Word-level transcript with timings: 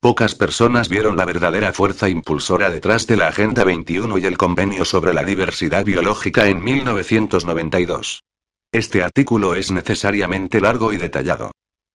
Pocas 0.00 0.36
personas 0.36 0.88
vieron 0.88 1.16
la 1.16 1.24
verdadera 1.24 1.72
fuerza 1.72 2.08
impulsora 2.08 2.70
detrás 2.70 3.08
de 3.08 3.16
la 3.16 3.26
Agenda 3.26 3.64
21 3.64 4.18
y 4.18 4.26
el 4.26 4.38
Convenio 4.38 4.84
sobre 4.84 5.12
la 5.12 5.24
Diversidad 5.24 5.84
Biológica 5.84 6.46
en 6.46 6.62
1992. 6.62 8.22
Este 8.70 9.02
artículo 9.02 9.56
es 9.56 9.72
necesariamente 9.72 10.60
largo 10.60 10.92
y 10.92 10.98
detallado. 10.98 11.50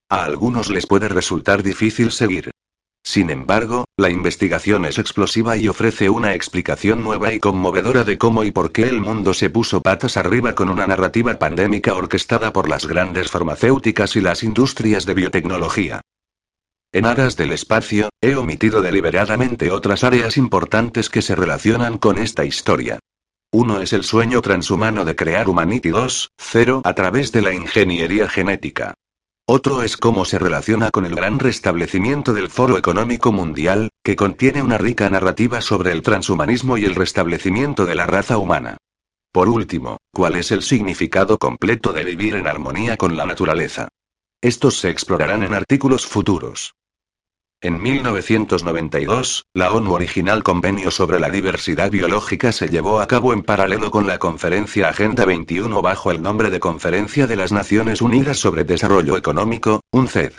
A 0.09 0.25
algunos 0.25 0.69
les 0.69 0.85
puede 0.85 1.07
resultar 1.07 1.63
difícil 1.63 2.11
seguir. 2.11 2.51
Sin 3.05 3.29
embargo, 3.29 3.85
la 3.95 4.09
investigación 4.09 4.83
es 4.83 4.99
explosiva 4.99 5.55
y 5.55 5.69
ofrece 5.69 6.09
una 6.09 6.33
explicación 6.33 7.05
nueva 7.05 7.31
y 7.33 7.39
conmovedora 7.39 8.03
de 8.03 8.17
cómo 8.17 8.43
y 8.43 8.51
por 8.51 8.73
qué 8.73 8.83
el 8.83 8.99
mundo 8.99 9.33
se 9.33 9.49
puso 9.49 9.81
patas 9.81 10.17
arriba 10.17 10.55
con 10.55 10.69
una 10.69 10.87
narrativa 10.87 11.39
pandémica 11.39 11.93
orquestada 11.93 12.51
por 12.51 12.67
las 12.67 12.85
grandes 12.85 13.31
farmacéuticas 13.31 14.17
y 14.17 14.21
las 14.21 14.43
industrias 14.43 15.05
de 15.05 15.13
biotecnología. 15.13 16.01
En 16.93 17.07
aras 17.07 17.35
del 17.35 17.51
espacio, 17.53 18.09
he 18.21 18.35
omitido 18.35 18.83
deliberadamente 18.83 19.71
otras 19.71 20.03
áreas 20.03 20.37
importantes 20.37 21.09
que 21.09 21.23
se 21.23 21.33
relacionan 21.33 21.97
con 21.97 22.19
esta 22.19 22.45
historia. 22.45 22.99
Uno 23.51 23.81
es 23.81 23.93
el 23.93 24.03
sueño 24.03 24.43
transhumano 24.43 25.03
de 25.03 25.15
crear 25.15 25.49
Humanity 25.49 25.89
2.0 25.89 26.81
a 26.83 26.93
través 26.93 27.31
de 27.31 27.41
la 27.41 27.51
ingeniería 27.51 28.29
genética. 28.29 28.93
Otro 29.47 29.81
es 29.81 29.97
cómo 29.97 30.23
se 30.23 30.37
relaciona 30.37 30.91
con 30.91 31.07
el 31.07 31.15
gran 31.15 31.39
restablecimiento 31.39 32.31
del 32.31 32.51
Foro 32.51 32.77
Económico 32.77 33.31
Mundial, 33.31 33.89
que 34.03 34.15
contiene 34.15 34.61
una 34.61 34.77
rica 34.77 35.09
narrativa 35.09 35.61
sobre 35.61 35.93
el 35.93 36.03
transhumanismo 36.03 36.77
y 36.77 36.85
el 36.85 36.93
restablecimiento 36.93 37.87
de 37.87 37.95
la 37.95 38.05
raza 38.05 38.37
humana. 38.37 38.77
Por 39.31 39.49
último, 39.49 39.97
¿cuál 40.13 40.35
es 40.35 40.51
el 40.51 40.61
significado 40.61 41.39
completo 41.39 41.91
de 41.91 42.03
vivir 42.03 42.35
en 42.35 42.45
armonía 42.45 42.97
con 42.97 43.17
la 43.17 43.25
naturaleza? 43.25 43.87
Estos 44.43 44.77
se 44.77 44.91
explorarán 44.91 45.41
en 45.41 45.55
artículos 45.55 46.05
futuros. 46.05 46.75
En 47.63 47.81
1992, 47.81 49.45
la 49.53 49.71
ONU 49.71 49.93
original 49.93 50.43
Convenio 50.43 50.91
sobre 50.91 51.21
la 51.21 51.29
Diversidad 51.29 51.89
Biológica 51.89 52.51
se 52.51 52.67
llevó 52.67 52.99
a 52.99 53.07
cabo 53.07 53.31
en 53.31 53.41
paralelo 53.41 53.89
con 53.89 54.05
la 54.05 54.17
Conferencia 54.17 54.89
Agenda 54.89 55.23
21 55.23 55.81
bajo 55.81 56.11
el 56.11 56.21
nombre 56.21 56.49
de 56.49 56.59
Conferencia 56.59 57.25
de 57.25 57.37
las 57.37 57.53
Naciones 57.53 58.01
Unidas 58.01 58.37
sobre 58.37 58.65
Desarrollo 58.65 59.15
Económico, 59.15 59.79
UNCED. 59.93 60.33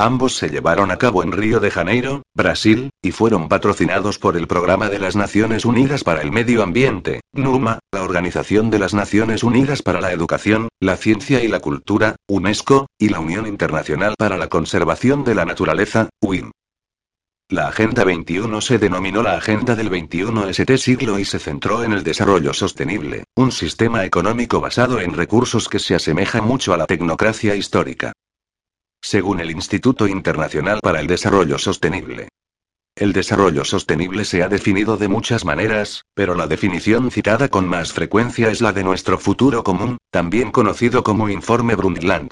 Ambos 0.00 0.34
se 0.34 0.48
llevaron 0.48 0.90
a 0.90 0.96
cabo 0.96 1.22
en 1.22 1.30
Río 1.30 1.60
de 1.60 1.70
Janeiro, 1.70 2.22
Brasil, 2.34 2.88
y 3.02 3.10
fueron 3.10 3.50
patrocinados 3.50 4.18
por 4.18 4.34
el 4.38 4.46
Programa 4.46 4.88
de 4.88 4.98
las 4.98 5.14
Naciones 5.14 5.66
Unidas 5.66 6.04
para 6.04 6.22
el 6.22 6.32
Medio 6.32 6.62
Ambiente, 6.62 7.20
NUMA, 7.34 7.80
la 7.92 8.02
Organización 8.02 8.70
de 8.70 8.78
las 8.78 8.94
Naciones 8.94 9.42
Unidas 9.42 9.82
para 9.82 10.00
la 10.00 10.10
Educación, 10.10 10.70
la 10.80 10.96
Ciencia 10.96 11.44
y 11.44 11.48
la 11.48 11.60
Cultura, 11.60 12.16
UNESCO, 12.26 12.86
y 12.98 13.10
la 13.10 13.20
Unión 13.20 13.46
Internacional 13.46 14.14
para 14.16 14.38
la 14.38 14.48
Conservación 14.48 15.22
de 15.22 15.34
la 15.34 15.44
Naturaleza, 15.44 16.08
UIN. 16.22 16.50
La 17.50 17.68
Agenda 17.68 18.02
21 18.02 18.58
se 18.62 18.78
denominó 18.78 19.22
la 19.22 19.34
Agenda 19.34 19.74
del 19.74 19.90
21 19.90 20.48
St 20.48 20.78
siglo 20.78 21.18
y 21.18 21.26
se 21.26 21.38
centró 21.38 21.84
en 21.84 21.92
el 21.92 22.04
desarrollo 22.04 22.54
sostenible, 22.54 23.24
un 23.36 23.52
sistema 23.52 24.06
económico 24.06 24.62
basado 24.62 24.98
en 24.98 25.12
recursos 25.12 25.68
que 25.68 25.78
se 25.78 25.94
asemeja 25.94 26.40
mucho 26.40 26.72
a 26.72 26.78
la 26.78 26.86
tecnocracia 26.86 27.54
histórica. 27.54 28.14
Según 29.02 29.40
el 29.40 29.50
Instituto 29.50 30.06
Internacional 30.06 30.80
para 30.82 31.00
el 31.00 31.06
Desarrollo 31.06 31.58
Sostenible. 31.58 32.28
El 32.96 33.12
desarrollo 33.12 33.64
sostenible 33.64 34.24
se 34.24 34.42
ha 34.42 34.48
definido 34.48 34.96
de 34.96 35.08
muchas 35.08 35.44
maneras, 35.44 36.04
pero 36.14 36.34
la 36.34 36.46
definición 36.46 37.10
citada 37.10 37.48
con 37.48 37.66
más 37.66 37.92
frecuencia 37.92 38.50
es 38.50 38.60
la 38.60 38.72
de 38.72 38.84
nuestro 38.84 39.16
futuro 39.18 39.64
común, 39.64 39.96
también 40.10 40.50
conocido 40.50 41.02
como 41.02 41.30
Informe 41.30 41.76
Brundtland. 41.76 42.30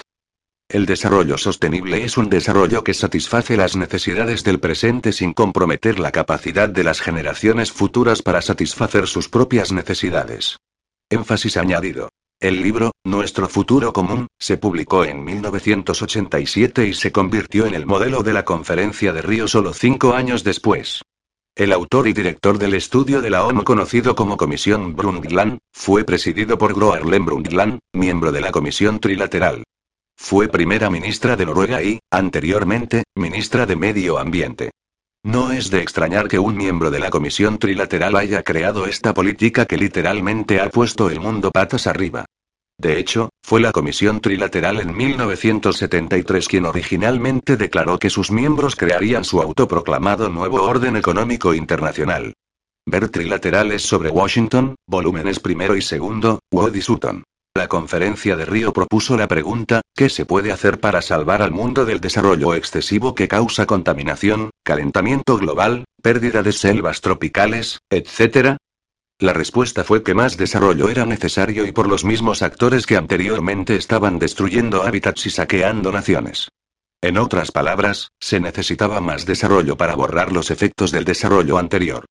El 0.67 0.85
desarrollo 0.85 1.39
sostenible 1.39 2.03
es 2.03 2.17
un 2.17 2.29
desarrollo 2.29 2.83
que 2.83 2.93
satisface 2.93 3.57
las 3.57 3.75
necesidades 3.75 4.43
del 4.43 4.59
presente 4.59 5.11
sin 5.11 5.33
comprometer 5.33 5.97
la 5.97 6.11
capacidad 6.11 6.69
de 6.69 6.83
las 6.83 7.01
generaciones 7.01 7.71
futuras 7.71 8.21
para 8.21 8.43
satisfacer 8.43 9.07
sus 9.07 9.27
propias 9.27 9.71
necesidades. 9.71 10.59
Énfasis 11.09 11.57
añadido. 11.57 12.09
El 12.41 12.61
libro, 12.61 12.93
Nuestro 13.03 13.49
futuro 13.49 13.91
común, 13.91 14.27
se 14.39 14.55
publicó 14.55 15.03
en 15.03 15.25
1987 15.25 16.87
y 16.87 16.93
se 16.93 17.11
convirtió 17.11 17.65
en 17.65 17.73
el 17.73 17.85
modelo 17.85 18.23
de 18.23 18.31
la 18.31 18.45
conferencia 18.45 19.11
de 19.11 19.21
Río 19.21 19.45
solo 19.49 19.73
cinco 19.73 20.13
años 20.13 20.45
después. 20.45 21.01
El 21.53 21.73
autor 21.73 22.07
y 22.07 22.13
director 22.13 22.57
del 22.57 22.75
estudio 22.75 23.19
de 23.21 23.29
la 23.29 23.45
ONU 23.45 23.65
conocido 23.65 24.15
como 24.15 24.37
Comisión 24.37 24.95
Brundtland, 24.95 25.57
fue 25.73 26.05
presidido 26.05 26.57
por 26.57 26.73
Gro 26.73 26.93
Harlem 26.93 27.25
Brundtland, 27.25 27.79
miembro 27.91 28.31
de 28.31 28.39
la 28.39 28.51
Comisión 28.51 29.01
Trilateral. 29.01 29.63
Fue 30.15 30.47
primera 30.47 30.89
ministra 30.89 31.35
de 31.35 31.45
Noruega 31.45 31.83
y, 31.83 31.99
anteriormente, 32.09 33.03
ministra 33.15 33.65
de 33.65 33.75
Medio 33.75 34.17
Ambiente. 34.17 34.71
No 35.23 35.51
es 35.51 35.69
de 35.69 35.81
extrañar 35.81 36.29
que 36.29 36.39
un 36.39 36.55
miembro 36.55 36.89
de 36.91 36.99
la 36.99 37.09
Comisión 37.09 37.59
Trilateral 37.59 38.15
haya 38.15 38.41
creado 38.41 38.85
esta 38.85 39.13
política 39.13 39.65
que 39.65 39.75
literalmente 39.75 40.61
ha 40.61 40.69
puesto 40.69 41.09
el 41.09 41.19
mundo 41.19 41.51
patas 41.51 41.87
arriba. 41.87 42.23
De 42.79 42.97
hecho, 42.97 43.29
fue 43.43 43.59
la 43.59 43.73
Comisión 43.73 44.21
Trilateral 44.21 44.79
en 44.79 44.95
1973 44.95 46.47
quien 46.47 46.65
originalmente 46.65 47.57
declaró 47.57 47.99
que 47.99 48.09
sus 48.09 48.31
miembros 48.31 48.77
crearían 48.77 49.25
su 49.25 49.41
autoproclamado 49.41 50.29
nuevo 50.29 50.63
orden 50.63 50.95
económico 50.95 51.53
internacional. 51.53 52.33
Ver 52.85 53.09
trilaterales 53.09 53.81
sobre 53.83 54.09
Washington, 54.09 54.75
volúmenes 54.87 55.41
primero 55.41 55.75
y 55.75 55.81
segundo, 55.81 56.39
Sutton. 56.81 57.23
La 57.53 57.67
conferencia 57.67 58.37
de 58.37 58.45
Río 58.45 58.71
propuso 58.71 59.17
la 59.17 59.27
pregunta, 59.27 59.81
¿qué 59.93 60.07
se 60.07 60.25
puede 60.25 60.53
hacer 60.53 60.79
para 60.79 61.01
salvar 61.01 61.41
al 61.41 61.51
mundo 61.51 61.83
del 61.83 61.99
desarrollo 61.99 62.53
excesivo 62.53 63.13
que 63.13 63.27
causa 63.27 63.65
contaminación, 63.65 64.51
calentamiento 64.63 65.37
global, 65.37 65.83
pérdida 66.01 66.43
de 66.43 66.53
selvas 66.53 67.01
tropicales, 67.01 67.79
etc.? 67.89 68.55
La 69.21 69.33
respuesta 69.33 69.83
fue 69.83 70.01
que 70.01 70.13
más 70.13 70.37
desarrollo 70.37 70.87
era 70.87 71.05
necesario 71.05 71.65
y 71.65 71.73
por 71.73 71.89
los 71.89 72.05
mismos 72.05 72.41
actores 72.41 72.85
que 72.85 72.95
anteriormente 72.95 73.75
estaban 73.75 74.17
destruyendo 74.17 74.83
hábitats 74.83 75.25
y 75.25 75.29
saqueando 75.29 75.91
naciones. 75.91 76.47
En 77.01 77.17
otras 77.17 77.51
palabras, 77.51 78.11
se 78.21 78.39
necesitaba 78.39 79.01
más 79.01 79.25
desarrollo 79.25 79.75
para 79.75 79.95
borrar 79.95 80.31
los 80.31 80.51
efectos 80.51 80.91
del 80.91 81.03
desarrollo 81.03 81.57
anterior. 81.57 82.05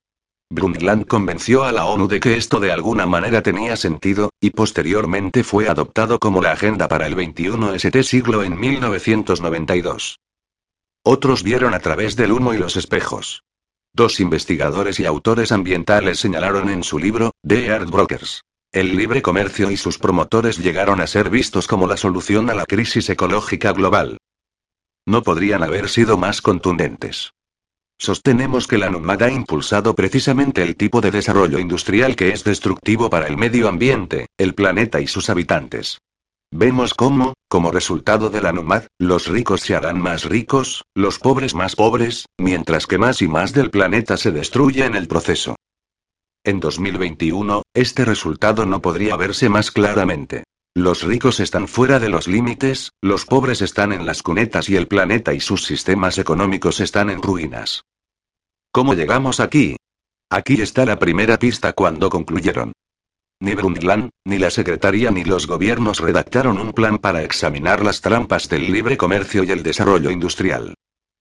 Brundtland 0.51 1.07
convenció 1.07 1.65
a 1.65 1.73
la 1.73 1.87
ONU 1.87 2.09
de 2.09 2.21
que 2.21 2.37
esto 2.37 2.61
de 2.61 2.73
alguna 2.73 3.07
manera 3.07 3.43
tenía 3.43 3.77
sentido, 3.77 4.31
y 4.39 4.51
posteriormente 4.51 5.45
fue 5.45 5.69
adoptado 5.69 6.19
como 6.19 6.43
la 6.43 6.53
Agenda 6.53 6.89
para 6.89 7.07
el 7.07 7.15
21 7.15 7.75
St 7.75 8.03
siglo 8.03 8.43
en 8.43 8.59
1992. 8.61 10.19
Otros 11.05 11.43
vieron 11.43 11.73
a 11.73 11.81
través 11.81 12.17
del 12.17 12.33
humo 12.33 12.53
y 12.53 12.59
los 12.59 12.77
espejos. 12.77 13.45
Dos 13.99 14.21
investigadores 14.21 15.01
y 15.01 15.07
autores 15.07 15.51
ambientales 15.51 16.21
señalaron 16.21 16.69
en 16.69 16.85
su 16.85 17.01
libro, 17.01 17.33
The 17.45 17.67
Earth 17.67 17.91
Brokers. 17.91 18.45
El 18.71 18.97
libre 18.97 19.23
comercio 19.23 19.73
y 19.73 19.77
sus 19.77 19.99
promotores 19.99 20.59
llegaron 20.59 21.01
a 21.01 21.09
ser 21.09 21.31
vistos 21.31 21.67
como 21.67 21.89
la 21.89 21.97
solución 21.97 22.49
a 22.49 22.55
la 22.55 22.65
crisis 22.65 23.11
ecológica 23.11 23.73
global. 23.73 24.19
No 25.05 25.25
podrían 25.25 25.65
haber 25.65 25.89
sido 25.89 26.17
más 26.17 26.41
contundentes. 26.41 27.33
Sostenemos 27.99 28.69
que 28.69 28.79
la 28.79 28.89
NUMAD 28.89 29.23
ha 29.23 29.33
impulsado 29.33 29.97
precisamente 29.97 30.63
el 30.63 30.77
tipo 30.77 31.01
de 31.01 31.11
desarrollo 31.11 31.59
industrial 31.59 32.15
que 32.15 32.29
es 32.29 32.45
destructivo 32.45 33.11
para 33.11 33.27
el 33.27 33.37
medio 33.37 33.69
ambiente, 33.69 34.29
el 34.39 34.55
planeta 34.55 35.01
y 35.01 35.09
sus 35.09 35.29
habitantes. 35.29 35.99
Vemos 36.51 36.95
cómo, 36.95 37.35
como 37.49 37.71
resultado 37.71 38.31
de 38.31 38.41
la 38.41 38.53
NUMAD, 38.53 38.85
los 38.99 39.27
ricos 39.27 39.61
se 39.61 39.77
harán 39.77 40.01
más 40.01 40.25
ricos, 40.25 40.85
los 40.95 41.19
pobres 41.19 41.55
más 41.55 41.77
pobres, 41.77 42.25
mientras 42.39 42.87
que 42.87 42.97
más 42.97 43.21
y 43.21 43.29
más 43.29 43.53
del 43.53 43.71
planeta 43.71 44.17
se 44.17 44.33
destruye 44.33 44.87
en 44.87 44.95
el 44.95 45.09
proceso. 45.09 45.57
En 46.45 46.59
2021, 46.61 47.63
este 47.75 48.07
resultado 48.07 48.65
no 48.65 48.81
podría 48.81 49.17
verse 49.17 49.51
más 49.51 49.71
claramente. 49.71 50.45
Los 50.75 51.03
ricos 51.03 51.41
están 51.41 51.69
fuera 51.69 51.99
de 51.99 52.09
los 52.09 52.29
límites, 52.29 52.93
los 53.03 53.27
pobres 53.27 53.61
están 53.61 53.93
en 53.93 54.07
las 54.07 54.23
cunetas 54.23 54.71
y 54.71 54.77
el 54.77 54.89
planeta 54.89 55.35
y 55.35 55.41
sus 55.41 55.65
sistemas 55.65 56.17
económicos 56.17 56.81
están 56.81 57.11
en 57.11 57.21
ruinas. 57.21 57.83
¿Cómo 58.73 58.95
llegamos 58.95 59.41
aquí? 59.41 59.77
Aquí 60.31 60.63
está 60.63 60.87
la 60.87 60.99
primera 60.99 61.39
pista 61.39 61.73
cuando 61.75 62.09
concluyeron. 62.09 62.73
Ni 63.41 63.55
Brundtland, 63.55 64.11
ni 64.25 64.39
la 64.39 64.51
Secretaría 64.51 65.13
ni 65.13 65.23
los 65.23 65.47
gobiernos 65.47 66.01
redactaron 66.01 66.59
un 66.59 66.73
plan 66.73 66.99
para 66.99 67.23
examinar 67.23 67.85
las 67.85 68.01
trampas 68.01 68.49
del 68.49 68.73
libre 68.73 68.97
comercio 68.97 69.45
y 69.45 69.53
el 69.53 69.63
desarrollo 69.63 70.11
industrial. 70.11 70.75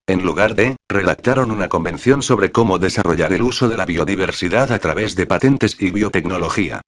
En 0.08 0.24
lugar 0.24 0.56
de, 0.56 0.76
redactaron 0.88 1.52
una 1.52 1.68
convención 1.68 2.22
sobre 2.22 2.50
cómo 2.50 2.78
desarrollar 2.78 3.32
el 3.34 3.42
uso 3.42 3.68
de 3.68 3.76
la 3.76 3.86
biodiversidad 3.86 4.72
a 4.72 4.80
través 4.80 5.14
de 5.14 5.26
patentes 5.26 5.76
y 5.80 5.92
biotecnología. 5.92 6.80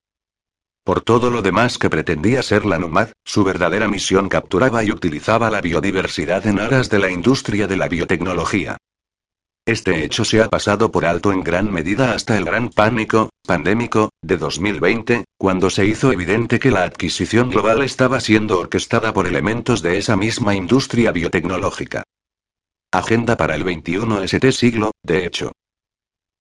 Por 0.82 1.02
todo 1.02 1.30
lo 1.30 1.42
demás 1.42 1.78
que 1.78 1.90
pretendía 1.90 2.42
ser 2.42 2.66
la 2.66 2.78
NUMAD, 2.78 3.10
su 3.24 3.44
verdadera 3.44 3.86
misión 3.86 4.28
capturaba 4.28 4.82
y 4.82 4.90
utilizaba 4.90 5.50
la 5.50 5.60
biodiversidad 5.60 6.44
en 6.46 6.58
aras 6.58 6.90
de 6.90 6.98
la 6.98 7.10
industria 7.10 7.68
de 7.68 7.76
la 7.76 7.86
biotecnología. 7.86 8.78
Este 9.70 10.02
hecho 10.04 10.24
se 10.24 10.42
ha 10.42 10.48
pasado 10.48 10.90
por 10.90 11.06
alto 11.06 11.30
en 11.30 11.44
gran 11.44 11.72
medida 11.72 12.12
hasta 12.12 12.36
el 12.36 12.44
gran 12.44 12.70
pánico, 12.70 13.30
pandémico, 13.46 14.10
de 14.20 14.36
2020, 14.36 15.26
cuando 15.38 15.70
se 15.70 15.86
hizo 15.86 16.10
evidente 16.10 16.58
que 16.58 16.72
la 16.72 16.82
adquisición 16.82 17.50
global 17.50 17.80
estaba 17.82 18.18
siendo 18.18 18.58
orquestada 18.58 19.12
por 19.12 19.28
elementos 19.28 19.80
de 19.80 19.96
esa 19.96 20.16
misma 20.16 20.56
industria 20.56 21.12
biotecnológica. 21.12 22.02
Agenda 22.90 23.36
para 23.36 23.54
el 23.54 23.62
21 23.62 24.24
ST 24.24 24.50
siglo, 24.50 24.90
de 25.04 25.24
hecho. 25.24 25.52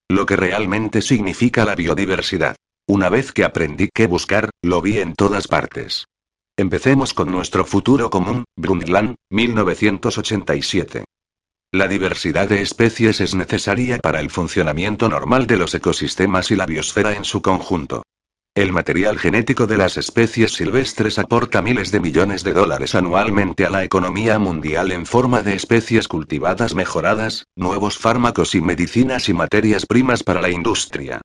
Lo 0.10 0.26
que 0.26 0.36
realmente 0.36 1.04
significa 1.04 1.66
la 1.66 1.76
biodiversidad. 1.76 2.56
Una 2.88 3.10
vez 3.10 3.32
que 3.32 3.44
aprendí 3.44 3.90
qué 3.94 4.08
buscar, 4.08 4.50
lo 4.64 4.82
vi 4.82 4.98
en 4.98 5.14
todas 5.14 5.48
partes. 5.48 6.06
Empecemos 6.58 7.14
con 7.14 7.32
nuestro 7.32 7.64
futuro 7.64 8.10
común, 8.10 8.46
Brundtland, 8.58 9.14
1987. 9.30 11.06
La 11.72 11.88
diversidad 11.88 12.50
de 12.50 12.64
especies 12.64 13.22
es 13.22 13.36
necesaria 13.36 14.00
para 14.00 14.22
el 14.22 14.32
funcionamiento 14.32 15.08
normal 15.08 15.46
de 15.46 15.58
los 15.58 15.76
ecosistemas 15.76 16.50
y 16.50 16.56
la 16.56 16.66
biosfera 16.66 17.14
en 17.14 17.24
su 17.24 17.44
conjunto. 17.44 18.02
El 18.56 18.72
material 18.72 19.20
genético 19.20 19.68
de 19.68 19.78
las 19.78 19.96
especies 19.96 20.54
silvestres 20.54 21.20
aporta 21.20 21.62
miles 21.62 21.92
de 21.92 22.00
millones 22.00 22.44
de 22.44 22.54
dólares 22.54 22.96
anualmente 22.96 23.68
a 23.68 23.70
la 23.70 23.84
economía 23.84 24.40
mundial 24.40 24.92
en 24.92 25.06
forma 25.06 25.44
de 25.44 25.54
especies 25.54 26.08
cultivadas 26.08 26.74
mejoradas, 26.74 27.46
nuevos 27.56 28.00
fármacos 28.00 28.56
y 28.56 28.62
medicinas 28.62 29.30
y 29.30 29.34
materias 29.36 29.86
primas 29.86 30.24
para 30.24 30.42
la 30.42 30.50
industria. 30.50 31.22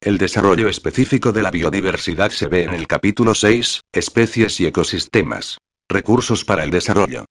El 0.00 0.16
desarrollo 0.16 0.68
específico 0.70 1.32
de 1.32 1.42
la 1.42 1.50
biodiversidad 1.50 2.30
se 2.30 2.48
ve 2.48 2.62
en 2.62 2.72
el 2.72 2.86
capítulo 2.86 3.34
6, 3.34 3.82
Especies 3.92 4.58
y 4.58 4.66
ecosistemas. 4.66 5.58
Recursos 5.86 6.46
para 6.46 6.64
el 6.64 6.70
desarrollo. 6.70 7.26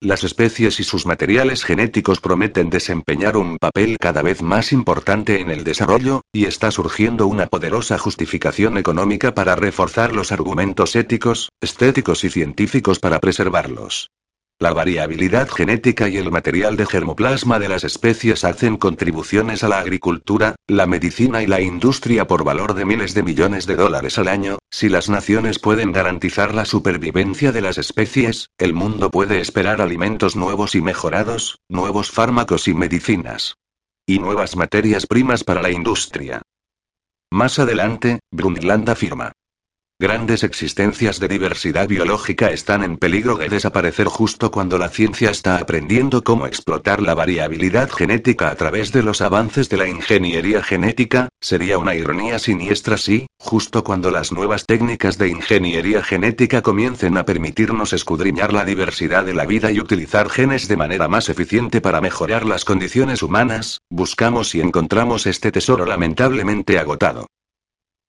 Las 0.00 0.22
especies 0.22 0.78
y 0.78 0.84
sus 0.84 1.06
materiales 1.06 1.64
genéticos 1.64 2.20
prometen 2.20 2.70
desempeñar 2.70 3.36
un 3.36 3.58
papel 3.58 3.96
cada 3.98 4.22
vez 4.22 4.42
más 4.42 4.72
importante 4.72 5.40
en 5.40 5.50
el 5.50 5.64
desarrollo, 5.64 6.22
y 6.32 6.44
está 6.44 6.70
surgiendo 6.70 7.26
una 7.26 7.48
poderosa 7.48 7.98
justificación 7.98 8.78
económica 8.78 9.34
para 9.34 9.56
reforzar 9.56 10.14
los 10.14 10.30
argumentos 10.30 10.94
éticos, 10.94 11.48
estéticos 11.60 12.22
y 12.22 12.30
científicos 12.30 13.00
para 13.00 13.18
preservarlos. 13.18 14.12
La 14.60 14.72
variabilidad 14.72 15.48
genética 15.48 16.08
y 16.08 16.16
el 16.16 16.32
material 16.32 16.76
de 16.76 16.84
germoplasma 16.84 17.60
de 17.60 17.68
las 17.68 17.84
especies 17.84 18.42
hacen 18.42 18.76
contribuciones 18.76 19.62
a 19.62 19.68
la 19.68 19.78
agricultura, 19.78 20.56
la 20.66 20.84
medicina 20.86 21.44
y 21.44 21.46
la 21.46 21.60
industria 21.60 22.26
por 22.26 22.42
valor 22.42 22.74
de 22.74 22.84
miles 22.84 23.14
de 23.14 23.22
millones 23.22 23.66
de 23.66 23.76
dólares 23.76 24.18
al 24.18 24.26
año. 24.26 24.58
Si 24.68 24.88
las 24.88 25.08
naciones 25.08 25.60
pueden 25.60 25.92
garantizar 25.92 26.54
la 26.54 26.64
supervivencia 26.64 27.52
de 27.52 27.60
las 27.60 27.78
especies, 27.78 28.50
el 28.58 28.74
mundo 28.74 29.12
puede 29.12 29.40
esperar 29.40 29.80
alimentos 29.80 30.34
nuevos 30.34 30.74
y 30.74 30.80
mejorados, 30.80 31.60
nuevos 31.68 32.10
fármacos 32.10 32.66
y 32.66 32.74
medicinas. 32.74 33.54
Y 34.06 34.18
nuevas 34.18 34.56
materias 34.56 35.06
primas 35.06 35.44
para 35.44 35.62
la 35.62 35.70
industria. 35.70 36.42
Más 37.30 37.60
adelante, 37.60 38.18
Brundtland 38.32 38.90
afirma. 38.90 39.30
Grandes 40.00 40.44
existencias 40.44 41.18
de 41.18 41.26
diversidad 41.26 41.88
biológica 41.88 42.52
están 42.52 42.84
en 42.84 42.98
peligro 42.98 43.34
de 43.34 43.48
desaparecer 43.48 44.06
justo 44.06 44.52
cuando 44.52 44.78
la 44.78 44.90
ciencia 44.90 45.28
está 45.28 45.56
aprendiendo 45.56 46.22
cómo 46.22 46.46
explotar 46.46 47.02
la 47.02 47.14
variabilidad 47.14 47.90
genética 47.90 48.48
a 48.48 48.54
través 48.54 48.92
de 48.92 49.02
los 49.02 49.20
avances 49.20 49.68
de 49.68 49.76
la 49.76 49.88
ingeniería 49.88 50.62
genética, 50.62 51.30
sería 51.40 51.78
una 51.78 51.96
ironía 51.96 52.38
siniestra 52.38 52.96
si, 52.96 53.26
justo 53.40 53.82
cuando 53.82 54.12
las 54.12 54.30
nuevas 54.30 54.66
técnicas 54.66 55.18
de 55.18 55.30
ingeniería 55.30 56.00
genética 56.04 56.62
comiencen 56.62 57.18
a 57.18 57.24
permitirnos 57.24 57.92
escudriñar 57.92 58.52
la 58.52 58.64
diversidad 58.64 59.24
de 59.24 59.34
la 59.34 59.46
vida 59.46 59.72
y 59.72 59.80
utilizar 59.80 60.30
genes 60.30 60.68
de 60.68 60.76
manera 60.76 61.08
más 61.08 61.28
eficiente 61.28 61.80
para 61.80 62.00
mejorar 62.00 62.46
las 62.46 62.64
condiciones 62.64 63.20
humanas, 63.20 63.80
buscamos 63.90 64.54
y 64.54 64.60
encontramos 64.60 65.26
este 65.26 65.50
tesoro 65.50 65.86
lamentablemente 65.86 66.78
agotado. 66.78 67.26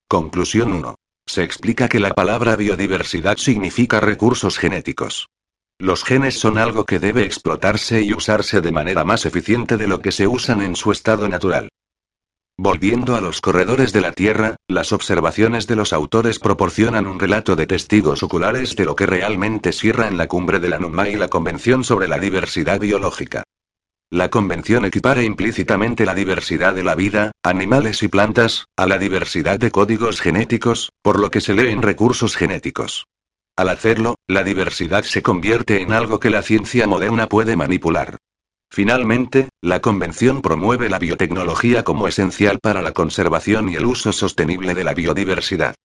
Conclusión 0.08 0.74
1. 0.74 0.96
Se 1.30 1.44
explica 1.44 1.88
que 1.88 2.00
la 2.00 2.16
palabra 2.16 2.56
biodiversidad 2.56 3.38
significa 3.38 4.00
recursos 4.00 4.58
genéticos. 4.58 5.30
Los 5.78 6.04
genes 6.04 6.40
son 6.40 6.58
algo 6.58 6.86
que 6.86 6.98
debe 6.98 7.24
explotarse 7.24 8.02
y 8.02 8.14
usarse 8.14 8.62
de 8.62 8.72
manera 8.72 9.04
más 9.04 9.28
eficiente 9.28 9.78
de 9.78 9.88
lo 9.88 10.02
que 10.02 10.12
se 10.12 10.26
usan 10.26 10.64
en 10.64 10.76
su 10.76 10.92
estado 10.92 11.30
natural. 11.30 11.70
Volviendo 12.58 13.16
a 13.16 13.22
los 13.22 13.42
corredores 13.42 13.94
de 13.94 14.02
la 14.02 14.12
Tierra, 14.12 14.56
las 14.68 14.92
observaciones 14.92 15.68
de 15.68 15.76
los 15.76 15.94
autores 15.94 16.40
proporcionan 16.40 17.06
un 17.06 17.20
relato 17.20 17.56
de 17.56 17.68
testigos 17.68 18.24
oculares 18.24 18.76
de 18.76 18.86
lo 18.86 18.96
que 18.96 19.06
realmente 19.06 19.72
cierra 19.72 20.08
en 20.08 20.18
la 20.18 20.26
cumbre 20.26 20.60
de 20.60 20.70
la 20.70 20.80
NUMA 20.80 21.10
y 21.10 21.16
la 21.16 21.28
Convención 21.28 21.84
sobre 21.84 22.08
la 22.08 22.18
Diversidad 22.18 22.80
Biológica. 22.80 23.44
La 24.12 24.30
convención 24.30 24.86
equipara 24.86 25.22
implícitamente 25.22 26.04
la 26.04 26.16
diversidad 26.16 26.74
de 26.74 26.84
la 26.84 26.96
vida, 26.96 27.32
animales 27.44 28.02
y 28.02 28.08
plantas, 28.08 28.66
a 28.76 28.88
la 28.88 28.98
diversidad 28.98 29.60
de 29.60 29.70
códigos 29.70 30.20
genéticos, 30.20 30.92
por 31.04 31.20
lo 31.20 31.30
que 31.30 31.42
se 31.42 31.54
lee 31.54 31.72
en 31.72 31.84
recursos 31.84 32.36
genéticos. 32.36 33.06
Al 33.56 33.70
hacerlo, 33.70 34.16
la 34.26 34.44
diversidad 34.44 35.04
se 35.04 35.22
convierte 35.22 35.84
en 35.84 35.94
algo 35.94 36.20
que 36.20 36.32
la 36.32 36.42
ciencia 36.42 36.88
moderna 36.88 37.28
puede 37.28 37.56
manipular. 37.56 38.18
Finalmente, 38.72 39.50
la 39.62 39.80
Convención 39.80 40.42
promueve 40.42 40.90
la 40.90 40.98
biotecnología 40.98 41.84
como 41.84 42.08
esencial 42.08 42.58
para 42.60 42.82
la 42.82 42.94
conservación 42.94 43.70
y 43.70 43.76
el 43.76 43.86
uso 43.86 44.12
sostenible 44.12 44.74
de 44.74 44.86
la 44.86 44.96
biodiversidad. 44.96 45.76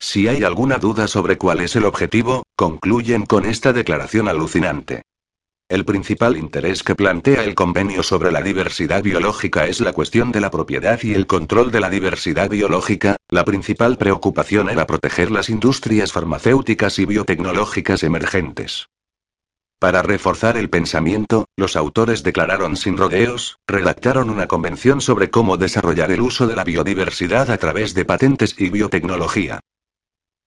Si 0.00 0.28
hay 0.28 0.44
alguna 0.44 0.78
duda 0.78 1.08
sobre 1.08 1.36
cuál 1.36 1.60
es 1.60 1.76
el 1.76 1.84
objetivo, 1.84 2.42
concluyen 2.56 3.26
con 3.26 3.44
esta 3.44 3.74
declaración 3.74 4.28
alucinante. 4.28 5.02
El 5.70 5.86
principal 5.86 6.36
interés 6.36 6.82
que 6.82 6.94
plantea 6.94 7.42
el 7.42 7.54
convenio 7.54 8.02
sobre 8.02 8.30
la 8.30 8.42
diversidad 8.42 9.02
biológica 9.02 9.66
es 9.66 9.80
la 9.80 9.94
cuestión 9.94 10.30
de 10.30 10.42
la 10.42 10.50
propiedad 10.50 11.00
y 11.02 11.14
el 11.14 11.26
control 11.26 11.70
de 11.70 11.80
la 11.80 11.88
diversidad 11.88 12.50
biológica, 12.50 13.16
la 13.30 13.46
principal 13.46 13.96
preocupación 13.96 14.68
era 14.68 14.86
proteger 14.86 15.30
las 15.30 15.48
industrias 15.48 16.12
farmacéuticas 16.12 16.98
y 16.98 17.06
biotecnológicas 17.06 18.02
emergentes. 18.02 18.88
Para 19.78 20.02
reforzar 20.02 20.58
el 20.58 20.68
pensamiento, 20.68 21.46
los 21.56 21.76
autores 21.76 22.22
declararon 22.22 22.76
sin 22.76 22.98
rodeos, 22.98 23.56
redactaron 23.66 24.28
una 24.28 24.46
convención 24.46 25.00
sobre 25.00 25.30
cómo 25.30 25.56
desarrollar 25.56 26.10
el 26.10 26.20
uso 26.20 26.46
de 26.46 26.56
la 26.56 26.64
biodiversidad 26.64 27.50
a 27.50 27.56
través 27.56 27.94
de 27.94 28.04
patentes 28.04 28.54
y 28.58 28.68
biotecnología. 28.68 29.60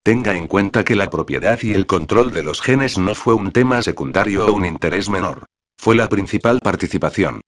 Tenga 0.08 0.38
en 0.38 0.48
cuenta 0.48 0.86
que 0.86 0.96
la 0.96 1.10
propiedad 1.10 1.60
y 1.62 1.74
el 1.74 1.86
control 1.86 2.32
de 2.32 2.42
los 2.42 2.62
genes 2.62 2.98
no 2.98 3.14
fue 3.14 3.34
un 3.34 3.52
tema 3.52 3.82
secundario 3.82 4.46
o 4.46 4.54
un 4.54 4.66
interés 4.66 5.10
menor. 5.10 5.48
Fue 5.78 5.98
la 5.98 6.08
principal 6.08 6.62
participación. 6.62 7.42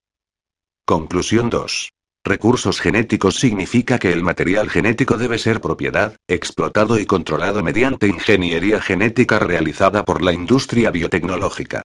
Conclusión 0.85 1.49
2. 1.49 1.93
Recursos 2.25 2.81
genéticos 2.81 3.35
significa 3.35 3.97
que 3.97 4.11
el 4.11 4.23
material 4.23 4.69
genético 4.69 5.17
debe 5.17 5.37
ser 5.37 5.61
propiedad, 5.61 6.17
explotado 6.27 6.99
y 6.99 7.05
controlado 7.05 7.63
mediante 7.63 8.07
ingeniería 8.07 8.81
genética 8.81 9.39
realizada 9.39 10.03
por 10.03 10.21
la 10.21 10.33
industria 10.33 10.91
biotecnológica. 10.91 11.83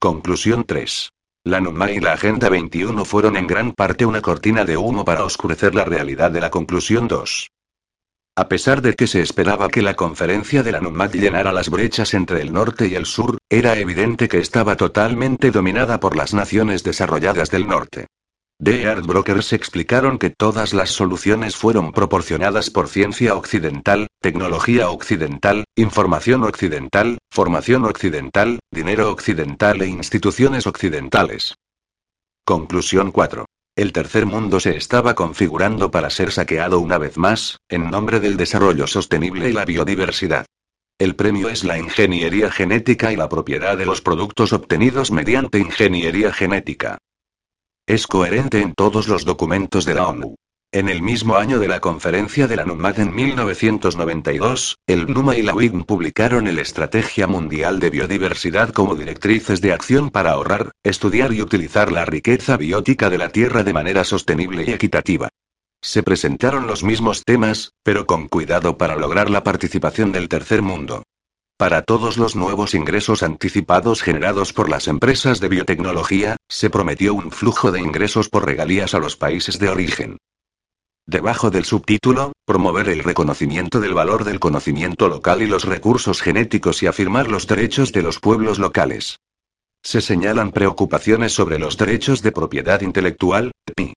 Conclusión 0.00 0.64
3. 0.64 1.10
La 1.44 1.60
NUMA 1.60 1.92
y 1.92 2.00
la 2.00 2.14
Agenda 2.14 2.48
21 2.48 3.04
fueron 3.04 3.36
en 3.36 3.46
gran 3.46 3.70
parte 3.70 4.04
una 4.04 4.20
cortina 4.20 4.64
de 4.64 4.76
humo 4.76 5.04
para 5.04 5.22
oscurecer 5.22 5.76
la 5.76 5.84
realidad 5.84 6.32
de 6.32 6.40
la 6.40 6.50
conclusión 6.50 7.06
2. 7.06 7.50
A 8.38 8.48
pesar 8.48 8.82
de 8.82 8.92
que 8.92 9.06
se 9.06 9.22
esperaba 9.22 9.70
que 9.70 9.80
la 9.80 9.94
conferencia 9.94 10.62
de 10.62 10.70
la 10.70 10.82
NUMAD 10.82 11.14
llenara 11.14 11.52
las 11.52 11.70
brechas 11.70 12.12
entre 12.12 12.42
el 12.42 12.52
norte 12.52 12.86
y 12.86 12.94
el 12.94 13.06
sur, 13.06 13.38
era 13.48 13.78
evidente 13.78 14.28
que 14.28 14.38
estaba 14.38 14.76
totalmente 14.76 15.50
dominada 15.50 16.00
por 16.00 16.16
las 16.16 16.34
naciones 16.34 16.84
desarrolladas 16.84 17.50
del 17.50 17.66
norte. 17.66 18.08
The 18.62 18.88
Art 18.88 19.06
Brokers 19.06 19.54
explicaron 19.54 20.18
que 20.18 20.28
todas 20.28 20.74
las 20.74 20.90
soluciones 20.90 21.56
fueron 21.56 21.92
proporcionadas 21.92 22.68
por 22.68 22.88
ciencia 22.88 23.34
occidental, 23.34 24.08
tecnología 24.20 24.90
occidental, 24.90 25.64
información 25.74 26.44
occidental, 26.44 27.16
formación 27.30 27.86
occidental, 27.86 28.58
dinero 28.70 29.10
occidental 29.10 29.80
e 29.80 29.86
instituciones 29.86 30.66
occidentales. 30.66 31.54
Conclusión 32.44 33.12
4. 33.12 33.46
El 33.76 33.92
tercer 33.92 34.24
mundo 34.24 34.58
se 34.58 34.74
estaba 34.74 35.14
configurando 35.14 35.90
para 35.90 36.08
ser 36.08 36.32
saqueado 36.32 36.80
una 36.80 36.96
vez 36.96 37.18
más, 37.18 37.58
en 37.68 37.90
nombre 37.90 38.20
del 38.20 38.38
desarrollo 38.38 38.86
sostenible 38.86 39.50
y 39.50 39.52
la 39.52 39.66
biodiversidad. 39.66 40.46
El 40.98 41.14
premio 41.14 41.50
es 41.50 41.62
la 41.62 41.78
ingeniería 41.78 42.50
genética 42.50 43.12
y 43.12 43.16
la 43.16 43.28
propiedad 43.28 43.76
de 43.76 43.84
los 43.84 44.00
productos 44.00 44.54
obtenidos 44.54 45.10
mediante 45.10 45.58
ingeniería 45.58 46.32
genética. 46.32 46.96
Es 47.86 48.06
coherente 48.06 48.62
en 48.62 48.72
todos 48.72 49.08
los 49.08 49.26
documentos 49.26 49.84
de 49.84 49.94
la 49.94 50.08
ONU. 50.08 50.36
En 50.72 50.88
el 50.88 51.00
mismo 51.00 51.36
año 51.36 51.60
de 51.60 51.68
la 51.68 51.80
conferencia 51.80 52.48
de 52.48 52.56
la 52.56 52.64
NUMAD 52.64 52.98
en 52.98 53.14
1992, 53.14 54.78
el 54.86 55.06
NUMA 55.06 55.36
y 55.36 55.42
la 55.42 55.54
WIGN 55.54 55.84
publicaron 55.84 56.48
el 56.48 56.58
Estrategia 56.58 57.28
Mundial 57.28 57.78
de 57.78 57.88
Biodiversidad 57.88 58.70
como 58.70 58.96
directrices 58.96 59.60
de 59.60 59.72
acción 59.72 60.10
para 60.10 60.32
ahorrar, 60.32 60.72
estudiar 60.82 61.32
y 61.32 61.40
utilizar 61.40 61.92
la 61.92 62.04
riqueza 62.04 62.56
biótica 62.56 63.08
de 63.10 63.18
la 63.18 63.28
Tierra 63.28 63.62
de 63.62 63.72
manera 63.72 64.02
sostenible 64.02 64.64
y 64.66 64.72
equitativa. 64.72 65.28
Se 65.82 66.02
presentaron 66.02 66.66
los 66.66 66.82
mismos 66.82 67.22
temas, 67.24 67.70
pero 67.84 68.06
con 68.06 68.26
cuidado 68.26 68.76
para 68.76 68.96
lograr 68.96 69.30
la 69.30 69.44
participación 69.44 70.10
del 70.10 70.28
tercer 70.28 70.62
mundo. 70.62 71.04
Para 71.56 71.82
todos 71.82 72.18
los 72.18 72.34
nuevos 72.34 72.74
ingresos 72.74 73.22
anticipados 73.22 74.02
generados 74.02 74.52
por 74.52 74.68
las 74.68 74.88
empresas 74.88 75.40
de 75.40 75.48
biotecnología, 75.48 76.36
se 76.50 76.70
prometió 76.70 77.14
un 77.14 77.30
flujo 77.30 77.72
de 77.72 77.80
ingresos 77.80 78.28
por 78.28 78.44
regalías 78.44 78.94
a 78.94 78.98
los 78.98 79.16
países 79.16 79.58
de 79.58 79.70
origen. 79.70 80.18
Debajo 81.08 81.50
del 81.50 81.64
subtítulo, 81.64 82.32
promover 82.44 82.88
el 82.88 83.04
reconocimiento 83.04 83.78
del 83.78 83.94
valor 83.94 84.24
del 84.24 84.40
conocimiento 84.40 85.08
local 85.08 85.40
y 85.40 85.46
los 85.46 85.64
recursos 85.64 86.20
genéticos 86.20 86.82
y 86.82 86.88
afirmar 86.88 87.30
los 87.30 87.46
derechos 87.46 87.92
de 87.92 88.02
los 88.02 88.18
pueblos 88.18 88.58
locales. 88.58 89.20
Se 89.84 90.00
señalan 90.00 90.50
preocupaciones 90.50 91.32
sobre 91.32 91.60
los 91.60 91.76
derechos 91.76 92.22
de 92.22 92.32
propiedad 92.32 92.80
intelectual, 92.80 93.52
PI. 93.76 93.94